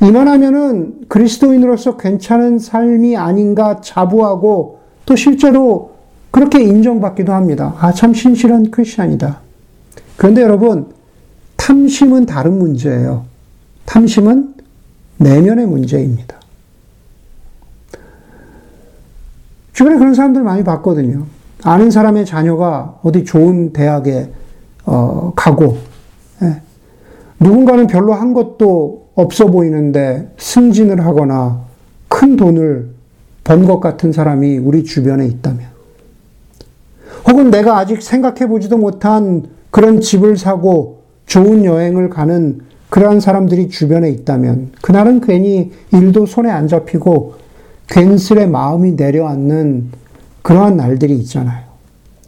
이만하면은 0.00 1.06
그리스도인으로서 1.08 1.96
괜찮은 1.96 2.58
삶이 2.58 3.16
아닌가 3.16 3.80
자부하고 3.80 4.78
또 5.04 5.16
실제로 5.16 5.96
그렇게 6.30 6.62
인정받기도 6.62 7.32
합니다. 7.32 7.74
아, 7.78 7.92
참 7.92 8.14
신실한 8.14 8.70
크리스천이다. 8.70 9.40
그런데 10.16 10.42
여러분, 10.42 10.88
탐심은 11.56 12.26
다른 12.26 12.58
문제예요. 12.58 13.24
탐심은 13.84 14.54
내면의 15.18 15.66
문제입니다. 15.66 16.36
주변에 19.72 19.98
그런 19.98 20.14
사람들 20.14 20.42
많이 20.42 20.64
봤거든요. 20.64 21.26
아는 21.62 21.90
사람의 21.90 22.26
자녀가 22.26 22.98
어디 23.02 23.24
좋은 23.24 23.72
대학에 23.72 24.30
어, 24.84 25.32
가고, 25.34 25.78
예. 26.42 26.60
누군가는 27.40 27.86
별로 27.86 28.14
한 28.14 28.32
것도 28.34 29.08
없어 29.14 29.46
보이는데 29.46 30.32
승진을 30.38 31.04
하거나 31.04 31.62
큰 32.08 32.36
돈을 32.36 32.94
번 33.42 33.66
것 33.66 33.80
같은 33.80 34.12
사람이 34.12 34.58
우리 34.58 34.84
주변에 34.84 35.26
있다면, 35.26 35.66
혹은 37.28 37.50
내가 37.50 37.78
아직 37.78 38.00
생각해 38.02 38.46
보지도 38.46 38.78
못한 38.78 39.46
그런 39.70 40.00
집을 40.00 40.36
사고 40.36 41.02
좋은 41.26 41.64
여행을 41.64 42.08
가는 42.08 42.60
그러한 42.96 43.20
사람들이 43.20 43.68
주변에 43.68 44.08
있다면, 44.08 44.72
그날은 44.80 45.20
괜히 45.20 45.70
일도 45.92 46.24
손에 46.24 46.48
안 46.48 46.66
잡히고 46.66 47.34
괜스레 47.88 48.46
마음이 48.46 48.92
내려앉는 48.92 49.90
그러한 50.40 50.78
날들이 50.78 51.14
있잖아요. 51.18 51.62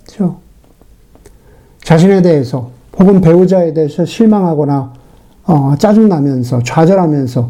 그렇죠? 0.05 0.41
자신에 1.83 2.21
대해서 2.21 2.71
혹은 2.99 3.23
배우자에 3.23 3.73
대해서 3.73 4.05
실망하거나 4.05 4.93
어, 5.47 5.75
짜증나면서 5.79 6.63
좌절하면서 6.65 7.49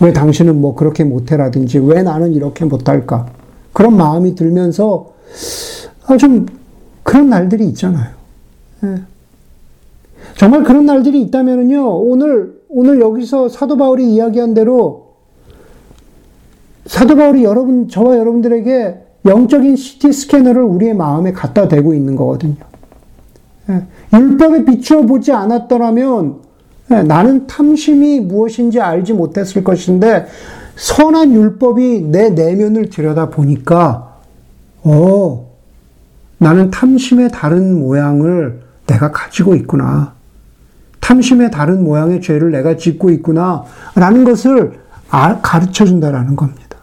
왜 0.00 0.14
당신은 0.14 0.58
뭐 0.58 0.74
그렇게 0.74 1.04
못해라든지 1.04 1.78
왜 1.80 2.02
나는 2.02 2.32
이렇게 2.32 2.64
못할까 2.64 3.26
그런 3.74 3.94
마음이 3.94 4.34
들면서 4.36 5.12
아, 6.06 6.16
좀 6.16 6.46
그런 7.02 7.28
날들이 7.28 7.66
있잖아요. 7.66 8.14
예. 8.84 9.13
정말 10.36 10.64
그런 10.64 10.86
날들이 10.86 11.20
있다면요 11.22 11.98
오늘 11.98 12.54
오늘 12.68 13.00
여기서 13.00 13.48
사도 13.48 13.76
바울이 13.76 14.12
이야기한 14.14 14.54
대로 14.54 15.14
사도 16.86 17.16
바울이 17.16 17.44
여러분 17.44 17.88
저와 17.88 18.18
여러분들에게 18.18 19.04
영적인 19.24 19.76
CT 19.76 20.12
스캐너를 20.12 20.62
우리의 20.62 20.94
마음에 20.94 21.32
갖다 21.32 21.66
대고 21.66 21.94
있는 21.94 22.14
거거든요. 22.14 22.56
예. 23.70 23.82
율법에 24.12 24.64
비추어 24.64 25.02
보지 25.02 25.32
않았더라면 25.32 26.40
예, 26.90 27.02
나는 27.02 27.46
탐심이 27.46 28.20
무엇인지 28.20 28.80
알지 28.80 29.14
못했을 29.14 29.64
것인데 29.64 30.26
선한 30.76 31.32
율법이 31.32 32.02
내 32.10 32.30
내면을 32.30 32.90
들여다 32.90 33.30
보니까 33.30 34.18
어 34.82 35.46
나는 36.36 36.70
탐심의 36.70 37.30
다른 37.30 37.78
모양을 37.80 38.60
내가 38.86 39.12
가지고 39.12 39.54
있구나. 39.54 40.13
탐심의 41.04 41.50
다른 41.50 41.84
모양의 41.84 42.22
죄를 42.22 42.50
내가 42.50 42.78
짓고 42.78 43.10
있구나. 43.10 43.64
라는 43.94 44.24
것을 44.24 44.80
가르쳐 45.42 45.84
준다라는 45.84 46.34
겁니다. 46.34 46.78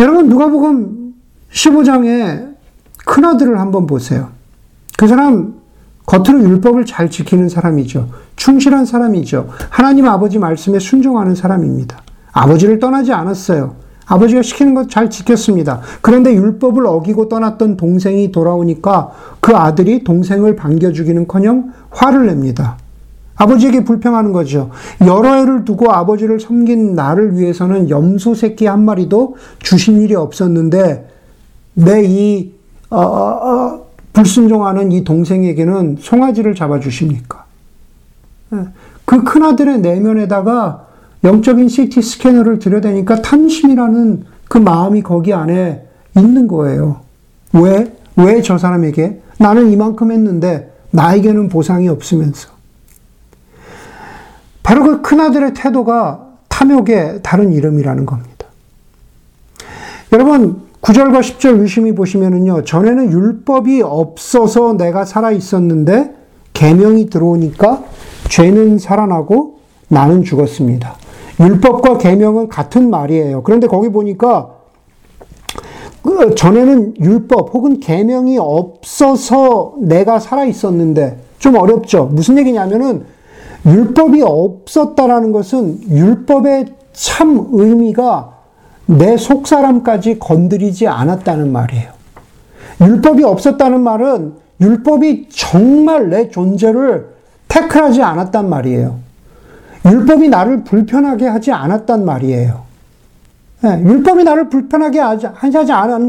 여러분, 0.00 0.28
누가복음 0.28 1.14
15장에 1.52 2.56
큰아들을 3.06 3.60
한번 3.60 3.86
보세요. 3.86 4.30
그 4.98 5.06
사람 5.06 5.54
겉으로 6.04 6.40
율법을 6.40 6.84
잘 6.84 7.10
지키는 7.10 7.48
사람이죠. 7.48 8.10
충실한 8.34 8.86
사람이죠. 8.86 9.48
하나님 9.70 10.08
아버지 10.08 10.38
말씀에 10.38 10.80
순종하는 10.80 11.36
사람입니다. 11.36 12.02
아버지를 12.32 12.80
떠나지 12.80 13.12
않았어요. 13.12 13.76
아버지가 14.06 14.42
시키는 14.42 14.74
것 14.74 14.88
잘 14.88 15.10
지켰습니다. 15.10 15.80
그런데 16.00 16.32
율법을 16.32 16.86
어기고 16.86 17.28
떠났던 17.28 17.76
동생이 17.76 18.32
돌아오니까 18.32 19.10
그 19.40 19.54
아들이 19.54 20.04
동생을 20.04 20.56
반겨주기는 20.56 21.26
커녕 21.26 21.72
화를 21.90 22.26
냅니다. 22.26 22.78
아버지에게 23.34 23.84
불평하는 23.84 24.32
거죠. 24.32 24.70
여러 25.04 25.34
해를 25.34 25.64
두고 25.64 25.92
아버지를 25.92 26.40
섬긴 26.40 26.94
나를 26.94 27.36
위해서는 27.36 27.90
염소 27.90 28.34
새끼 28.34 28.66
한 28.66 28.84
마리도 28.84 29.36
주신 29.58 30.00
일이 30.00 30.14
없었는데, 30.14 31.08
내이 31.74 32.54
어, 32.88 32.98
어, 32.98 33.02
어 33.02 33.86
불순종하는 34.14 34.92
이 34.92 35.04
동생에게는 35.04 35.98
송아지를 36.00 36.54
잡아 36.54 36.80
주십니까? 36.80 37.44
예. 38.54 38.58
그 39.04 39.22
큰아들의 39.22 39.80
내면에다가 39.80 40.86
영적인 41.24 41.68
CT 41.68 42.02
스캐너를 42.02 42.58
들여대니까 42.58 43.22
탐심이라는 43.22 44.24
그 44.48 44.58
마음이 44.58 45.02
거기 45.02 45.32
안에 45.32 45.86
있는 46.16 46.46
거예요. 46.46 47.00
왜? 47.52 47.92
왜 48.16 48.42
저 48.42 48.58
사람에게? 48.58 49.20
나는 49.38 49.70
이만큼 49.70 50.12
했는데 50.12 50.72
나에게는 50.90 51.48
보상이 51.48 51.88
없으면서. 51.88 52.48
바로 54.62 54.82
그 54.84 55.02
큰아들의 55.02 55.54
태도가 55.54 56.26
탐욕의 56.48 57.20
다른 57.22 57.52
이름이라는 57.52 58.06
겁니다. 58.06 58.46
여러분, 60.12 60.62
9절과 60.80 61.20
10절 61.20 61.60
유심히 61.60 61.94
보시면은요, 61.94 62.64
전에는 62.64 63.12
율법이 63.12 63.82
없어서 63.82 64.72
내가 64.74 65.04
살아 65.04 65.30
있었는데, 65.32 66.14
계명이 66.52 67.10
들어오니까 67.10 67.84
죄는 68.28 68.78
살아나고 68.78 69.58
나는 69.88 70.22
죽었습니다. 70.24 70.94
율법과 71.40 71.98
계명은 71.98 72.48
같은 72.48 72.90
말이에요. 72.90 73.42
그런데 73.42 73.66
거기 73.66 73.88
보니까 73.90 74.50
그 76.02 76.34
전에는 76.34 76.94
율법 77.00 77.52
혹은 77.52 77.80
계명이 77.80 78.38
없어서 78.38 79.74
내가 79.80 80.18
살아 80.18 80.44
있었는데 80.44 81.18
좀 81.38 81.56
어렵죠. 81.56 82.06
무슨 82.06 82.38
얘기냐면은 82.38 83.04
율법이 83.66 84.22
없었다라는 84.22 85.32
것은 85.32 85.80
율법의 85.90 86.66
참 86.92 87.48
의미가 87.52 88.32
내 88.86 89.16
속 89.16 89.48
사람까지 89.48 90.20
건드리지 90.20 90.86
않았다는 90.86 91.50
말이에요. 91.50 91.90
율법이 92.80 93.24
없었다는 93.24 93.80
말은 93.80 94.34
율법이 94.60 95.28
정말 95.30 96.08
내 96.08 96.30
존재를 96.30 97.08
태클하지 97.48 98.02
않았단 98.02 98.48
말이에요. 98.48 99.05
율법이 99.86 100.28
나를 100.28 100.64
불편하게 100.64 101.26
하지 101.26 101.52
않았단 101.52 102.04
말이에요. 102.04 102.66
네, 103.62 103.82
율법이 103.82 104.24
나를 104.24 104.48
불편하게 104.48 104.98
하지, 105.00 105.26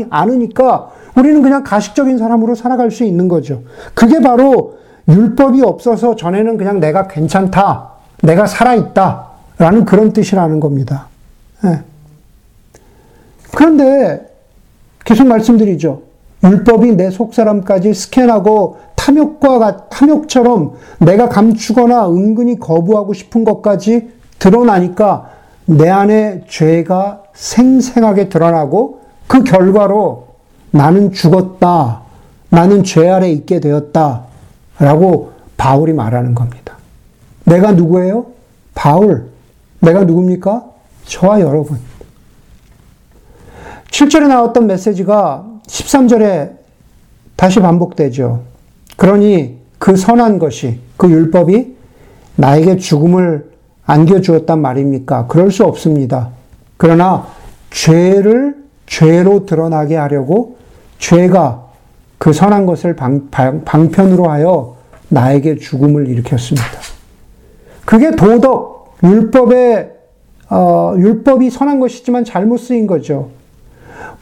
않으니까 0.09 0.89
우리는 1.15 1.41
그냥 1.41 1.63
가식적인 1.63 2.17
사람으로 2.17 2.55
살아갈 2.55 2.91
수 2.91 3.03
있는 3.03 3.27
거죠. 3.27 3.63
그게 3.93 4.19
바로 4.19 4.77
율법이 5.07 5.61
없어서 5.61 6.15
전에는 6.15 6.57
그냥 6.57 6.79
내가 6.79 7.07
괜찮다, 7.07 7.91
내가 8.23 8.45
살아있다, 8.45 9.27
라는 9.57 9.85
그런 9.85 10.13
뜻이라는 10.13 10.59
겁니다. 10.59 11.07
네. 11.63 11.81
그런데 13.55 14.27
계속 15.03 15.25
말씀드리죠. 15.27 16.01
율법이 16.43 16.95
내 16.95 17.09
속사람까지 17.09 17.93
스캔하고 17.93 18.77
탐욕과 19.07 19.89
탐욕처럼 19.89 20.73
내가 20.99 21.29
감추거나 21.29 22.09
은근히 22.09 22.59
거부하고 22.59 23.13
싶은 23.13 23.45
것까지 23.45 24.09
드러나니까 24.37 25.31
내 25.65 25.89
안에 25.89 26.43
죄가 26.49 27.23
생생하게 27.33 28.29
드러나고 28.29 29.01
그 29.27 29.43
결과로 29.43 30.27
나는 30.71 31.11
죽었다. 31.13 32.01
나는 32.49 32.83
죄 32.83 33.09
아래 33.09 33.29
있게 33.29 33.59
되었다. 33.59 34.25
라고 34.79 35.31
바울이 35.55 35.93
말하는 35.93 36.35
겁니다. 36.35 36.77
내가 37.45 37.71
누구예요? 37.71 38.27
바울. 38.75 39.29
내가 39.79 40.03
누굽니까? 40.03 40.65
저와 41.05 41.39
여러분. 41.39 41.79
7절에 43.89 44.27
나왔던 44.27 44.67
메시지가 44.67 45.45
13절에 45.65 46.57
다시 47.35 47.59
반복되죠. 47.59 48.56
그러니 48.97 49.57
그 49.79 49.95
선한 49.95 50.39
것이, 50.39 50.79
그 50.97 51.09
율법이 51.09 51.75
나에게 52.35 52.77
죽음을 52.77 53.51
안겨주었단 53.85 54.59
말입니까? 54.59 55.27
그럴 55.27 55.49
수 55.49 55.63
없습니다. 55.63 56.29
그러나 56.75 57.27
죄를 57.69 58.57
죄로 58.85 59.45
드러나게 59.45 59.95
하려고 59.95 60.57
죄가 60.99 61.67
그 62.17 62.33
선한 62.33 62.65
것을 62.65 62.95
방, 62.95 63.29
방 63.29 63.89
편으로 63.91 64.29
하여 64.29 64.75
나에게 65.09 65.57
죽음을 65.57 66.07
일으켰습니다. 66.07 66.67
그게 67.85 68.11
도덕, 68.11 68.97
율법의, 69.03 69.91
어, 70.49 70.95
율법이 70.97 71.49
선한 71.49 71.79
것이지만 71.79 72.25
잘못 72.25 72.57
쓰인 72.57 72.87
거죠. 72.87 73.29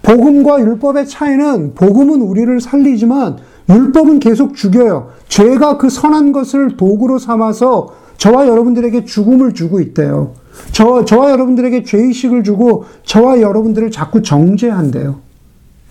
복음과 0.04 0.60
율법의 0.60 1.08
차이는 1.08 1.74
복음은 1.74 2.22
우리를 2.22 2.62
살리지만 2.62 3.38
율법은 3.70 4.20
계속 4.20 4.56
죽여요. 4.56 5.10
죄가 5.28 5.78
그 5.78 5.90
선한 5.90 6.32
것을 6.32 6.78
도구로 6.78 7.18
삼아서 7.20 7.96
저와 8.18 8.48
여러분들에게 8.48 9.06
죽음을 9.06 9.54
주고 9.54 9.80
있대요. 9.80 10.34
저, 10.72 11.04
저와 11.04 11.32
여러분들에게 11.32 11.84
죄의식을 11.84 12.44
주고 12.44 12.86
저와 13.04 13.42
여러분들을 13.42 13.92
자꾸 13.92 14.22
정죄한대요. 14.22 15.16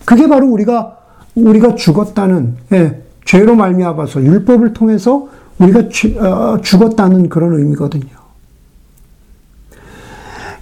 그게 0.05 0.27
바로 0.27 0.47
우리가, 0.47 0.97
우리가 1.35 1.75
죽었다는, 1.75 2.55
예, 2.73 3.01
죄로 3.25 3.55
말미암아서 3.55 4.23
율법을 4.23 4.73
통해서 4.73 5.27
우리가 5.59 5.89
주, 5.89 6.15
어, 6.19 6.59
죽었다는 6.61 7.29
그런 7.29 7.53
의미거든요. 7.53 8.25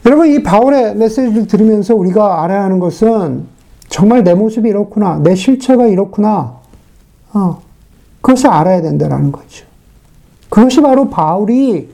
여러분, 0.05 0.27
이 0.27 0.43
바울의 0.43 0.95
메시지를 0.95 1.47
들으면서 1.47 1.95
우리가 1.95 2.43
알아야 2.43 2.63
하는 2.63 2.79
것은 2.79 3.45
정말 3.87 4.23
내 4.23 4.33
모습이 4.33 4.67
이렇구나, 4.67 5.19
내 5.23 5.35
실체가 5.35 5.87
이렇구나, 5.87 6.55
어, 7.33 7.61
그것을 8.21 8.47
알아야 8.47 8.81
된다는 8.81 9.31
거죠. 9.31 9.65
그것이 10.49 10.81
바로 10.81 11.09
바울이 11.09 11.89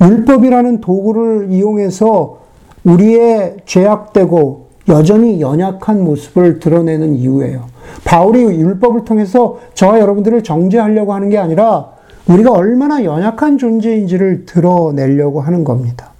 율법이라는 0.00 0.80
도구를 0.80 1.48
이용해서 1.50 2.40
우리의 2.84 3.56
죄악되고 3.66 4.64
여전히 4.88 5.40
연약한 5.40 6.04
모습을 6.04 6.60
드러내는 6.60 7.14
이유예요. 7.16 7.66
바울이 8.04 8.40
율법을 8.42 9.04
통해서 9.04 9.58
저와 9.74 9.98
여러분들을 10.00 10.42
정죄하려고 10.42 11.14
하는 11.14 11.30
게 11.30 11.38
아니라 11.38 11.90
우리가 12.26 12.52
얼마나 12.52 13.04
연약한 13.04 13.58
존재인지를 13.58 14.46
드러내려고 14.46 15.40
하는 15.40 15.64
겁니다. 15.64 16.10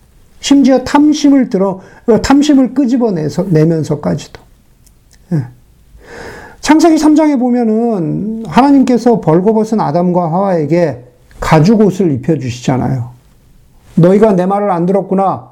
심지어 0.41 0.85
탐심을 0.85 1.49
들어, 1.49 1.81
탐심을 2.23 2.75
끄집어내서, 2.75 3.45
내면서까지도. 3.45 4.41
예. 5.33 5.45
창세기 6.65 6.97
3장에 6.97 7.39
보면은 7.39 8.43
하나님께서 8.47 9.21
벌거벗은 9.21 9.81
아담과 9.81 10.33
하와에게 10.33 11.05
가죽 11.39 11.83
옷을 11.83 12.11
입혀주시잖아요. 12.13 13.11
너희가 13.97 14.33
내 14.33 14.47
말을 14.47 14.71
안 14.71 14.87
들었구나. 14.87 15.51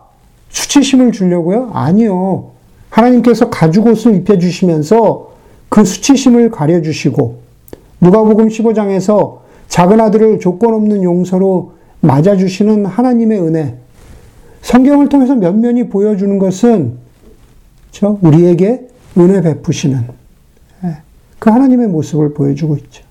수치심을 0.48 1.12
주려고요? 1.12 1.68
아니요. 1.74 2.52
하나님께서 2.88 3.50
가죽 3.50 3.88
옷을 3.88 4.14
입혀주시면서 4.14 5.32
그 5.68 5.84
수치심을 5.84 6.50
가려주시고, 6.50 7.40
누가복음 8.00 8.48
15장에서 8.48 9.40
작은 9.68 10.00
아들을 10.00 10.40
조건 10.40 10.72
없는 10.72 11.02
용서로 11.02 11.74
맞아주시는 12.00 12.86
하나님의 12.86 13.38
은혜, 13.38 13.76
성경을 14.62 15.10
통해서 15.10 15.34
면면히 15.34 15.90
보여주는 15.90 16.38
것은 16.38 16.94
저 17.90 18.16
우리에게 18.22 18.88
은혜 19.18 19.42
베푸시는 19.42 19.98
예, 20.00 20.21
그 21.42 21.50
하나님의 21.50 21.88
모습을 21.88 22.34
보여주고 22.34 22.76
있죠. 22.76 23.02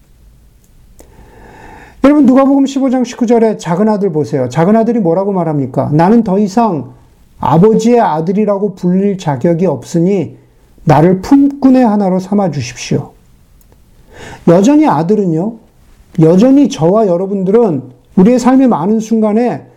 여러분 2.05 2.25
누가복음 2.25 2.63
15장 2.63 3.03
19절에 3.03 3.59
작은 3.59 3.89
아들 3.89 4.13
보세요. 4.13 4.47
작은 4.47 4.73
아들이 4.77 5.01
뭐라고 5.01 5.33
말합니까? 5.33 5.89
나는 5.91 6.23
더 6.23 6.39
이상 6.39 6.93
아버지의 7.41 7.99
아들이라고 7.99 8.75
불릴 8.75 9.17
자격이 9.17 9.65
없으니 9.65 10.37
나를 10.85 11.19
품꾼의 11.19 11.83
하나로 11.83 12.19
삼아 12.19 12.51
주십시오. 12.51 13.11
여전히 14.47 14.87
아들은요. 14.87 15.57
여전히 16.21 16.69
저와 16.69 17.07
여러분들은 17.07 17.91
우리의 18.15 18.39
삶의 18.39 18.69
많은 18.69 19.01
순간에 19.01 19.67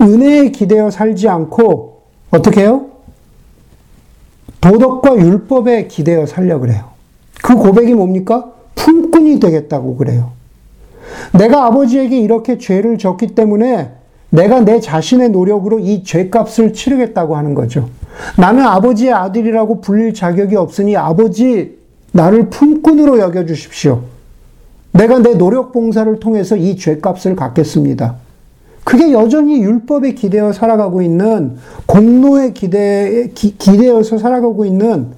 은혜에 0.00 0.48
기대어 0.48 0.88
살지 0.90 1.28
않고 1.28 2.00
어떻게 2.30 2.62
해요? 2.62 2.86
도덕과 4.62 5.14
율법에 5.16 5.88
기대어 5.88 6.24
살려 6.24 6.58
그래요. 6.58 6.91
그 7.42 7.56
고백이 7.56 7.94
뭡니까? 7.94 8.52
품꾼이 8.74 9.40
되겠다고 9.40 9.96
그래요. 9.96 10.30
내가 11.36 11.66
아버지에게 11.66 12.18
이렇게 12.18 12.58
죄를 12.58 12.98
졌기 12.98 13.28
때문에 13.34 13.90
내가 14.30 14.60
내 14.60 14.80
자신의 14.80 15.30
노력으로 15.30 15.78
이 15.78 16.04
죄값을 16.04 16.72
치르겠다고 16.72 17.36
하는 17.36 17.54
거죠. 17.54 17.90
나는 18.38 18.64
아버지의 18.64 19.12
아들이라고 19.12 19.80
불릴 19.80 20.14
자격이 20.14 20.56
없으니 20.56 20.96
아버지 20.96 21.78
나를 22.12 22.48
품꾼으로 22.48 23.18
여겨 23.18 23.44
주십시오. 23.46 24.02
내가 24.92 25.18
내 25.18 25.34
노력 25.34 25.72
봉사를 25.72 26.18
통해서 26.20 26.56
이 26.56 26.76
죄값을 26.76 27.36
갚겠습니다. 27.36 28.16
그게 28.84 29.12
여전히 29.12 29.62
율법에 29.62 30.12
기대어 30.14 30.52
살아가고 30.52 31.02
있는 31.02 31.56
공로에 31.86 32.52
기대 32.52 33.30
기대어서 33.34 34.18
살아가고 34.18 34.64
있는 34.64 35.08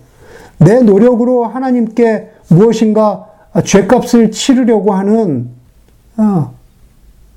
내 0.58 0.80
노력으로 0.80 1.44
하나님께 1.44 2.30
무엇인가 2.48 3.26
죄값을 3.64 4.30
치르려고 4.30 4.92
하는 4.92 5.48
어, 6.16 6.52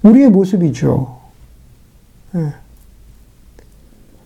우리의 0.03 0.29
모습이죠. 0.29 1.17
예. 2.35 2.53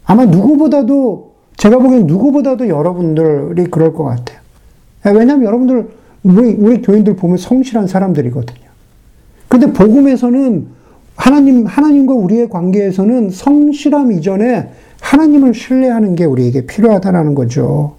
아마 0.05 0.25
누구보다도 0.25 1.31
제가 1.57 1.77
보기엔 1.77 2.07
누구보다도 2.07 2.67
여러분들이 2.67 3.65
그럴 3.65 3.93
것 3.93 4.03
같아요. 4.03 4.39
예, 5.05 5.11
왜냐하면 5.11 5.45
여러분들 5.45 5.89
우리 6.23 6.53
우리 6.53 6.81
교인들 6.81 7.15
보면 7.15 7.37
성실한 7.37 7.87
사람들이거든요. 7.87 8.69
근데 9.47 9.71
복음에서는 9.71 10.67
하나님 11.15 11.65
하나님과 11.65 12.13
우리의 12.13 12.49
관계에서는 12.49 13.29
성실함 13.29 14.11
이전에 14.13 14.71
하나님을 15.01 15.53
신뢰하는 15.53 16.15
게 16.15 16.25
우리에게 16.25 16.65
필요하다라는 16.65 17.35
거죠. 17.35 17.95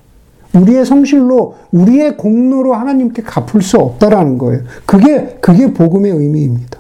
우리의 0.55 0.85
성실로 0.85 1.57
우리의 1.71 2.17
공로로 2.17 2.75
하나님께 2.75 3.23
갚을 3.23 3.63
수 3.63 3.79
없다라는 3.79 4.39
거예요. 4.39 4.63
그게 4.87 5.39
그게 5.41 5.73
복음의 5.73 6.13
의미입니다. 6.13 6.79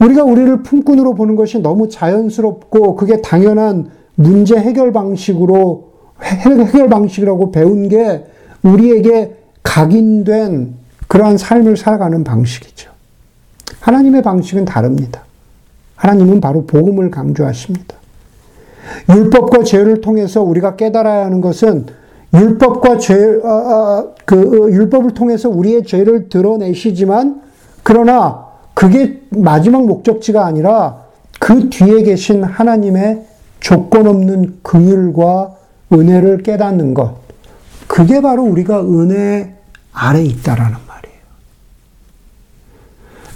우리가 0.00 0.24
우리를 0.24 0.62
품꾼으로 0.62 1.14
보는 1.14 1.36
것이 1.36 1.58
너무 1.58 1.88
자연스럽고 1.88 2.96
그게 2.96 3.20
당연한 3.20 3.90
문제 4.14 4.56
해결 4.56 4.92
방식으로 4.92 5.88
해결 6.20 6.88
방식이라고 6.88 7.52
배운 7.52 7.88
게 7.88 8.24
우리에게 8.62 9.36
각인된 9.62 10.74
그러한 11.06 11.38
삶을 11.38 11.76
살아가는 11.76 12.24
방식이죠. 12.24 12.90
하나님의 13.80 14.22
방식은 14.22 14.64
다릅니다. 14.64 15.22
하나님은 15.96 16.40
바로 16.40 16.64
복음을 16.64 17.10
강조하십니다. 17.10 17.97
율법과 19.08 19.64
죄를 19.64 20.00
통해서 20.00 20.42
우리가 20.42 20.76
깨달아야 20.76 21.24
하는 21.26 21.40
것은 21.40 21.86
율법과 22.34 22.98
죄, 22.98 23.14
어, 23.42 23.48
어, 23.48 24.14
그 24.24 24.68
율법을 24.70 25.12
통해서 25.14 25.48
우리의 25.48 25.84
죄를 25.84 26.28
드러내시지만 26.28 27.42
그러나 27.82 28.46
그게 28.74 29.22
마지막 29.30 29.86
목적지가 29.86 30.44
아니라 30.44 31.04
그 31.40 31.70
뒤에 31.70 32.02
계신 32.02 32.44
하나님의 32.44 33.24
조건 33.60 34.06
없는 34.06 34.58
긍휼과 34.62 35.54
은혜를 35.92 36.42
깨닫는 36.42 36.94
것. 36.94 37.16
그게 37.86 38.20
바로 38.20 38.44
우리가 38.44 38.82
은혜 38.82 39.54
아래 39.92 40.22
있다라는 40.22 40.76
말이에요. 40.86 41.18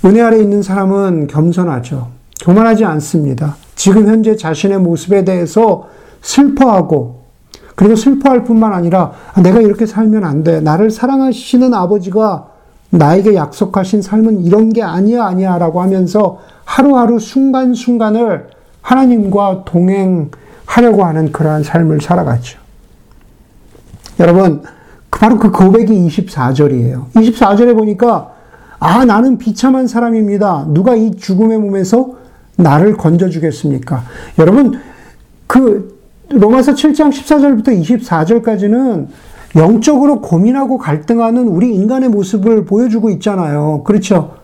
은혜 0.04 0.20
아래 0.20 0.38
있는 0.38 0.62
사람은 0.62 1.28
겸손하죠. 1.28 2.08
교만하지 2.42 2.84
않습니다. 2.84 3.56
지금 3.74 4.06
현재 4.06 4.36
자신의 4.36 4.78
모습에 4.78 5.24
대해서 5.24 5.88
슬퍼하고 6.20 7.22
그리고 7.74 7.96
슬퍼할 7.96 8.44
뿐만 8.44 8.72
아니라 8.72 9.12
아, 9.34 9.40
내가 9.40 9.60
이렇게 9.60 9.86
살면 9.86 10.24
안 10.24 10.44
돼. 10.44 10.60
나를 10.60 10.90
사랑하시는 10.90 11.72
아버지가 11.72 12.48
나에게 12.90 13.34
약속하신 13.34 14.02
삶은 14.02 14.44
이런 14.44 14.72
게 14.72 14.82
아니야 14.82 15.24
아니야 15.24 15.58
라고 15.58 15.80
하면서 15.80 16.38
하루하루 16.64 17.18
순간순간을 17.18 18.50
하나님과 18.82 19.64
동행하려고 19.64 21.04
하는 21.04 21.32
그러한 21.32 21.62
삶을 21.62 22.00
살아가죠. 22.02 22.58
여러분, 24.20 24.62
바로 25.10 25.38
그 25.38 25.50
고백이 25.50 26.06
24절이에요. 26.08 27.12
24절에 27.12 27.76
보니까 27.76 28.32
아, 28.78 29.04
나는 29.04 29.38
비참한 29.38 29.86
사람입니다. 29.86 30.66
누가 30.68 30.94
이 30.94 31.16
죽음의 31.16 31.58
몸에서 31.58 32.16
나를 32.56 32.96
건져주겠습니까? 32.96 34.04
여러분, 34.38 34.78
그, 35.46 36.00
로마서 36.30 36.72
7장 36.72 37.10
14절부터 37.10 37.68
24절까지는 37.82 39.06
영적으로 39.56 40.20
고민하고 40.20 40.78
갈등하는 40.78 41.46
우리 41.46 41.74
인간의 41.74 42.08
모습을 42.08 42.64
보여주고 42.64 43.10
있잖아요. 43.10 43.82
그렇죠? 43.84 44.36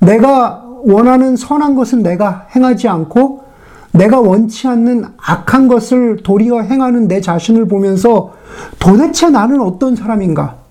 내가 0.00 0.64
원하는 0.84 1.36
선한 1.36 1.74
것은 1.74 2.02
내가 2.02 2.46
행하지 2.54 2.88
않고 2.88 3.44
내가 3.92 4.20
원치 4.20 4.66
않는 4.66 5.04
악한 5.16 5.68
것을 5.68 6.16
도리어 6.22 6.62
행하는 6.62 7.08
내 7.08 7.20
자신을 7.20 7.68
보면서 7.68 8.32
도대체 8.78 9.30
나는 9.30 9.60
어떤 9.60 9.94
사람인가? 9.94 10.63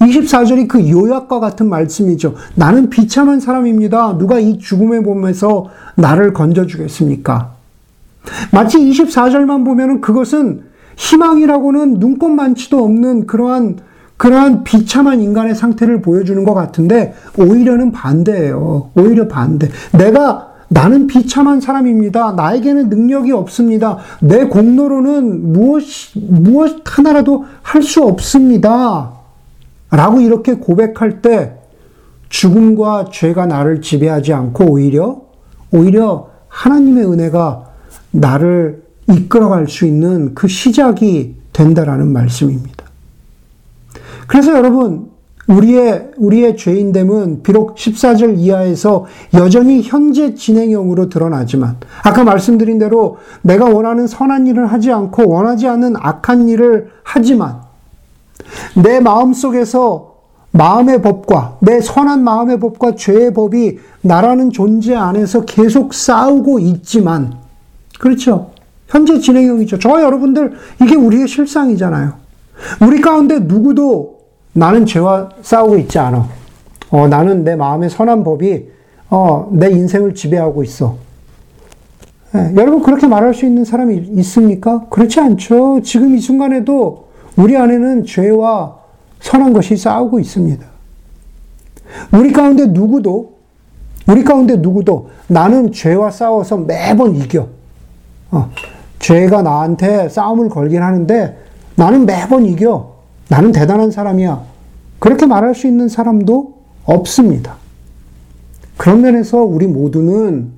24절이 0.00 0.68
그 0.68 0.88
요약과 0.88 1.40
같은 1.40 1.68
말씀이죠. 1.68 2.34
나는 2.54 2.90
비참한 2.90 3.40
사람입니다. 3.40 4.18
누가 4.18 4.38
이 4.38 4.58
죽음의 4.58 5.00
몸에서 5.00 5.68
나를 5.94 6.32
건져주겠습니까? 6.32 7.52
마치 8.52 8.78
24절만 8.78 9.64
보면은 9.64 10.00
그것은 10.00 10.64
희망이라고는 10.96 11.94
눈꼽만치도 11.94 12.82
없는 12.82 13.26
그러한 13.26 13.78
그러한 14.16 14.64
비참한 14.64 15.20
인간의 15.20 15.54
상태를 15.54 16.00
보여주는 16.00 16.42
것 16.44 16.54
같은데 16.54 17.14
오히려는 17.38 17.92
반대예요. 17.92 18.90
오히려 18.96 19.28
반대. 19.28 19.68
내가 19.92 20.54
나는 20.68 21.06
비참한 21.06 21.60
사람입니다. 21.60 22.32
나에게는 22.32 22.88
능력이 22.88 23.32
없습니다. 23.32 23.98
내 24.20 24.46
공로로는 24.46 25.52
무엇 25.52 25.84
무엇 26.14 26.82
하나라도 26.84 27.44
할 27.62 27.82
수 27.82 28.02
없습니다. 28.04 29.15
라고 29.96 30.20
이렇게 30.20 30.54
고백할 30.54 31.22
때 31.22 31.54
죽음과 32.28 33.06
죄가 33.10 33.46
나를 33.46 33.80
지배하지 33.80 34.34
않고 34.34 34.66
오히려 34.66 35.22
오히려 35.72 36.28
하나님의 36.48 37.06
은혜가 37.06 37.70
나를 38.10 38.82
이끌어갈 39.08 39.68
수 39.68 39.86
있는 39.86 40.34
그 40.34 40.48
시작이 40.48 41.36
된다라는 41.54 42.12
말씀입니다. 42.12 42.84
그래서 44.26 44.52
여러분, 44.52 45.10
우리의, 45.46 46.10
우리의 46.16 46.56
죄인됨은 46.56 47.42
비록 47.42 47.76
14절 47.76 48.36
이하에서 48.38 49.06
여전히 49.34 49.80
현재 49.80 50.34
진행형으로 50.34 51.08
드러나지만, 51.08 51.76
아까 52.02 52.24
말씀드린 52.24 52.78
대로 52.78 53.16
내가 53.42 53.66
원하는 53.66 54.06
선한 54.06 54.46
일을 54.48 54.66
하지 54.66 54.92
않고 54.92 55.28
원하지 55.28 55.68
않는 55.68 55.94
악한 55.96 56.48
일을 56.48 56.90
하지만, 57.02 57.65
내 58.82 59.00
마음 59.00 59.32
속에서 59.32 60.16
마음의 60.52 61.02
법과, 61.02 61.58
내 61.60 61.80
선한 61.80 62.24
마음의 62.24 62.60
법과 62.60 62.94
죄의 62.94 63.34
법이 63.34 63.78
나라는 64.00 64.50
존재 64.50 64.94
안에서 64.94 65.44
계속 65.44 65.92
싸우고 65.92 66.58
있지만, 66.60 67.34
그렇죠? 67.98 68.50
현재 68.88 69.18
진행형이죠. 69.18 69.78
저 69.78 70.00
여러분들, 70.00 70.54
이게 70.82 70.94
우리의 70.94 71.28
실상이잖아요. 71.28 72.14
우리 72.80 73.00
가운데 73.00 73.38
누구도 73.40 74.16
나는 74.52 74.86
죄와 74.86 75.30
싸우고 75.42 75.76
있지 75.78 75.98
않아. 75.98 76.26
어, 76.90 77.08
나는 77.08 77.44
내 77.44 77.56
마음의 77.56 77.90
선한 77.90 78.24
법이, 78.24 78.68
어, 79.10 79.50
내 79.52 79.70
인생을 79.70 80.14
지배하고 80.14 80.62
있어. 80.62 80.96
예, 82.34 82.54
여러분, 82.56 82.82
그렇게 82.82 83.06
말할 83.06 83.34
수 83.34 83.44
있는 83.44 83.64
사람이 83.64 84.10
있습니까? 84.16 84.86
그렇지 84.88 85.20
않죠. 85.20 85.80
지금 85.82 86.16
이 86.16 86.20
순간에도 86.20 87.05
우리 87.36 87.56
안에는 87.56 88.04
죄와 88.04 88.76
선한 89.20 89.52
것이 89.52 89.76
싸우고 89.76 90.18
있습니다. 90.20 90.66
우리 92.12 92.32
가운데 92.32 92.66
누구도, 92.66 93.36
우리 94.08 94.24
가운데 94.24 94.56
누구도 94.56 95.10
나는 95.28 95.72
죄와 95.72 96.10
싸워서 96.10 96.58
매번 96.58 97.16
이겨. 97.16 97.48
어, 98.30 98.50
죄가 98.98 99.42
나한테 99.42 100.08
싸움을 100.08 100.48
걸긴 100.48 100.82
하는데 100.82 101.36
나는 101.74 102.06
매번 102.06 102.46
이겨. 102.46 102.96
나는 103.28 103.52
대단한 103.52 103.90
사람이야. 103.90 104.42
그렇게 104.98 105.26
말할 105.26 105.54
수 105.54 105.66
있는 105.66 105.88
사람도 105.88 106.54
없습니다. 106.84 107.56
그런 108.76 109.02
면에서 109.02 109.38
우리 109.38 109.66
모두는, 109.66 110.52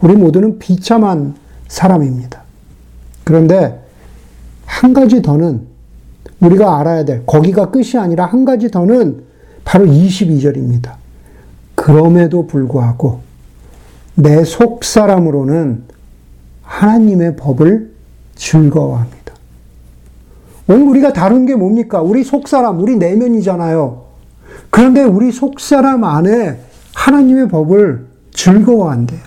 우리 0.00 0.14
모두는 0.14 0.58
비참한 0.58 1.34
사람입니다. 1.68 2.42
그런데 3.24 3.82
한 4.64 4.92
가지 4.92 5.20
더는 5.20 5.66
우리가 6.40 6.78
알아야 6.78 7.04
될, 7.04 7.24
거기가 7.26 7.70
끝이 7.70 7.96
아니라 7.98 8.26
한 8.26 8.44
가지 8.44 8.70
더는 8.70 9.22
바로 9.64 9.86
22절입니다. 9.86 10.92
그럼에도 11.74 12.46
불구하고 12.46 13.20
내 14.14 14.44
속 14.44 14.84
사람으로는 14.84 15.84
하나님의 16.62 17.36
법을 17.36 17.92
즐거워합니다. 18.34 19.16
오늘 20.68 20.82
우리가 20.88 21.12
다룬 21.12 21.46
게 21.46 21.54
뭡니까? 21.54 22.02
우리 22.02 22.24
속 22.24 22.48
사람, 22.48 22.80
우리 22.80 22.96
내면이잖아요. 22.96 24.04
그런데 24.70 25.04
우리 25.04 25.30
속 25.32 25.60
사람 25.60 26.02
안에 26.04 26.58
하나님의 26.94 27.48
법을 27.48 28.06
즐거워한대요. 28.32 29.20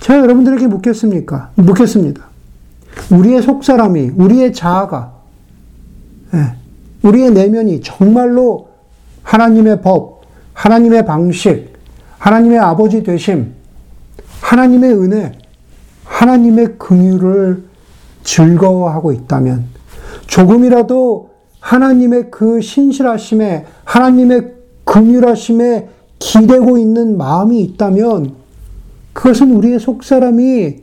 제가 0.00 0.20
여러분들에게 0.20 0.66
묻겠습니까? 0.66 1.50
묻겠습니다. 1.54 2.26
우리의 3.10 3.40
속 3.42 3.64
사람이, 3.64 4.12
우리의 4.16 4.52
자아가, 4.52 5.12
예, 5.12 5.13
우리의 7.02 7.32
내면이 7.32 7.80
정말로 7.82 8.68
하나님의 9.22 9.82
법, 9.82 10.22
하나님의 10.52 11.04
방식, 11.04 11.72
하나님의 12.18 12.58
아버지 12.58 13.02
되심, 13.02 13.52
하나님의 14.40 14.92
은혜, 14.94 15.32
하나님의 16.04 16.78
긍휼을 16.78 17.64
즐거워하고 18.22 19.12
있다면 19.12 19.66
조금이라도 20.26 21.30
하나님의 21.60 22.30
그 22.30 22.60
신실하심에, 22.60 23.66
하나님의 23.84 24.52
긍휼하심에 24.84 25.88
기대고 26.18 26.78
있는 26.78 27.16
마음이 27.16 27.60
있다면 27.62 28.34
그것은 29.12 29.52
우리의 29.52 29.80
속사람이 29.80 30.82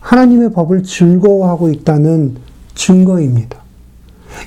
하나님의 0.00 0.52
법을 0.52 0.82
즐거워하고 0.82 1.70
있다는 1.70 2.36
증거입니다. 2.74 3.61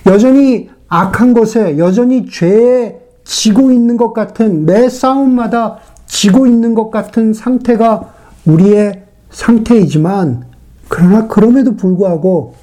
여전히 0.05 0.69
악한 0.87 1.33
것에, 1.33 1.77
여전히 1.77 2.29
죄에 2.29 2.99
지고 3.23 3.71
있는 3.71 3.97
것 3.97 4.13
같은 4.13 4.65
매 4.65 4.87
싸움마다 4.87 5.79
지고 6.05 6.45
있는 6.47 6.75
것 6.75 6.91
같은 6.91 7.33
상태가 7.33 8.13
우리의 8.45 9.03
상태이지만 9.31 10.45
그러나 10.87 11.27
그럼에도 11.27 11.75
불구하고 11.75 12.55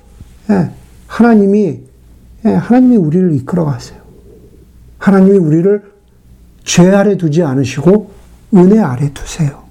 예, 0.50 0.70
하나님이 1.06 1.80
예, 2.44 2.50
하나님이 2.50 2.96
우리를 2.96 3.34
이끌어 3.34 3.64
가세요. 3.64 4.00
하나님이 4.98 5.38
우리를 5.38 5.92
죄 6.64 6.88
아래 6.90 7.16
두지 7.16 7.42
않으시고 7.42 8.10
은혜 8.54 8.78
아래 8.78 9.12
두세요. 9.12 9.62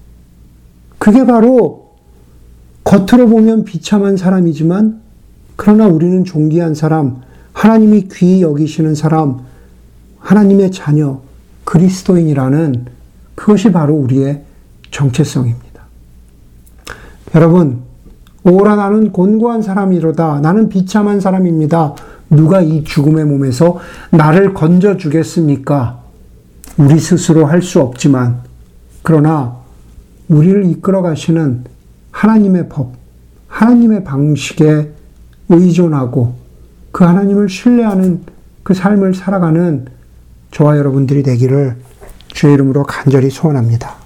그게 0.98 1.24
바로 1.24 1.92
겉으로 2.84 3.28
보면 3.28 3.64
비참한 3.64 4.16
사람이지만 4.16 5.00
그러나 5.56 5.86
우리는 5.86 6.24
존귀한 6.24 6.74
사람, 6.74 7.22
하나님이 7.62 8.08
귀히 8.10 8.42
여기시는 8.42 8.96
사람, 8.96 9.38
하나님의 10.18 10.72
자녀, 10.72 11.20
그리스도인이라는 11.64 12.86
그것이 13.36 13.70
바로 13.70 13.94
우리의 13.94 14.42
정체성입니다. 14.90 15.80
여러분, 17.36 17.82
오라 18.42 18.74
나는 18.74 19.12
곤고한 19.12 19.62
사람이로다. 19.62 20.40
나는 20.40 20.68
비참한 20.68 21.20
사람입니다. 21.20 21.94
누가 22.30 22.60
이 22.60 22.82
죽음의 22.82 23.26
몸에서 23.26 23.78
나를 24.10 24.54
건져 24.54 24.96
주겠습니까? 24.96 26.00
우리 26.78 26.98
스스로 26.98 27.46
할 27.46 27.62
수 27.62 27.80
없지만, 27.80 28.40
그러나 29.04 29.56
우리를 30.28 30.64
이끌어 30.64 31.00
가시는 31.00 31.62
하나님의 32.10 32.68
법, 32.68 32.94
하나님의 33.46 34.02
방식에 34.02 34.90
의존하고 35.48 36.41
그 36.92 37.04
하나님을 37.04 37.48
신뢰하는 37.48 38.20
그 38.62 38.74
삶을 38.74 39.14
살아가는 39.14 39.86
저와 40.50 40.76
여러분들이 40.76 41.22
되기를 41.22 41.76
주의 42.28 42.54
이름으로 42.54 42.84
간절히 42.84 43.30
소원합니다. 43.30 44.01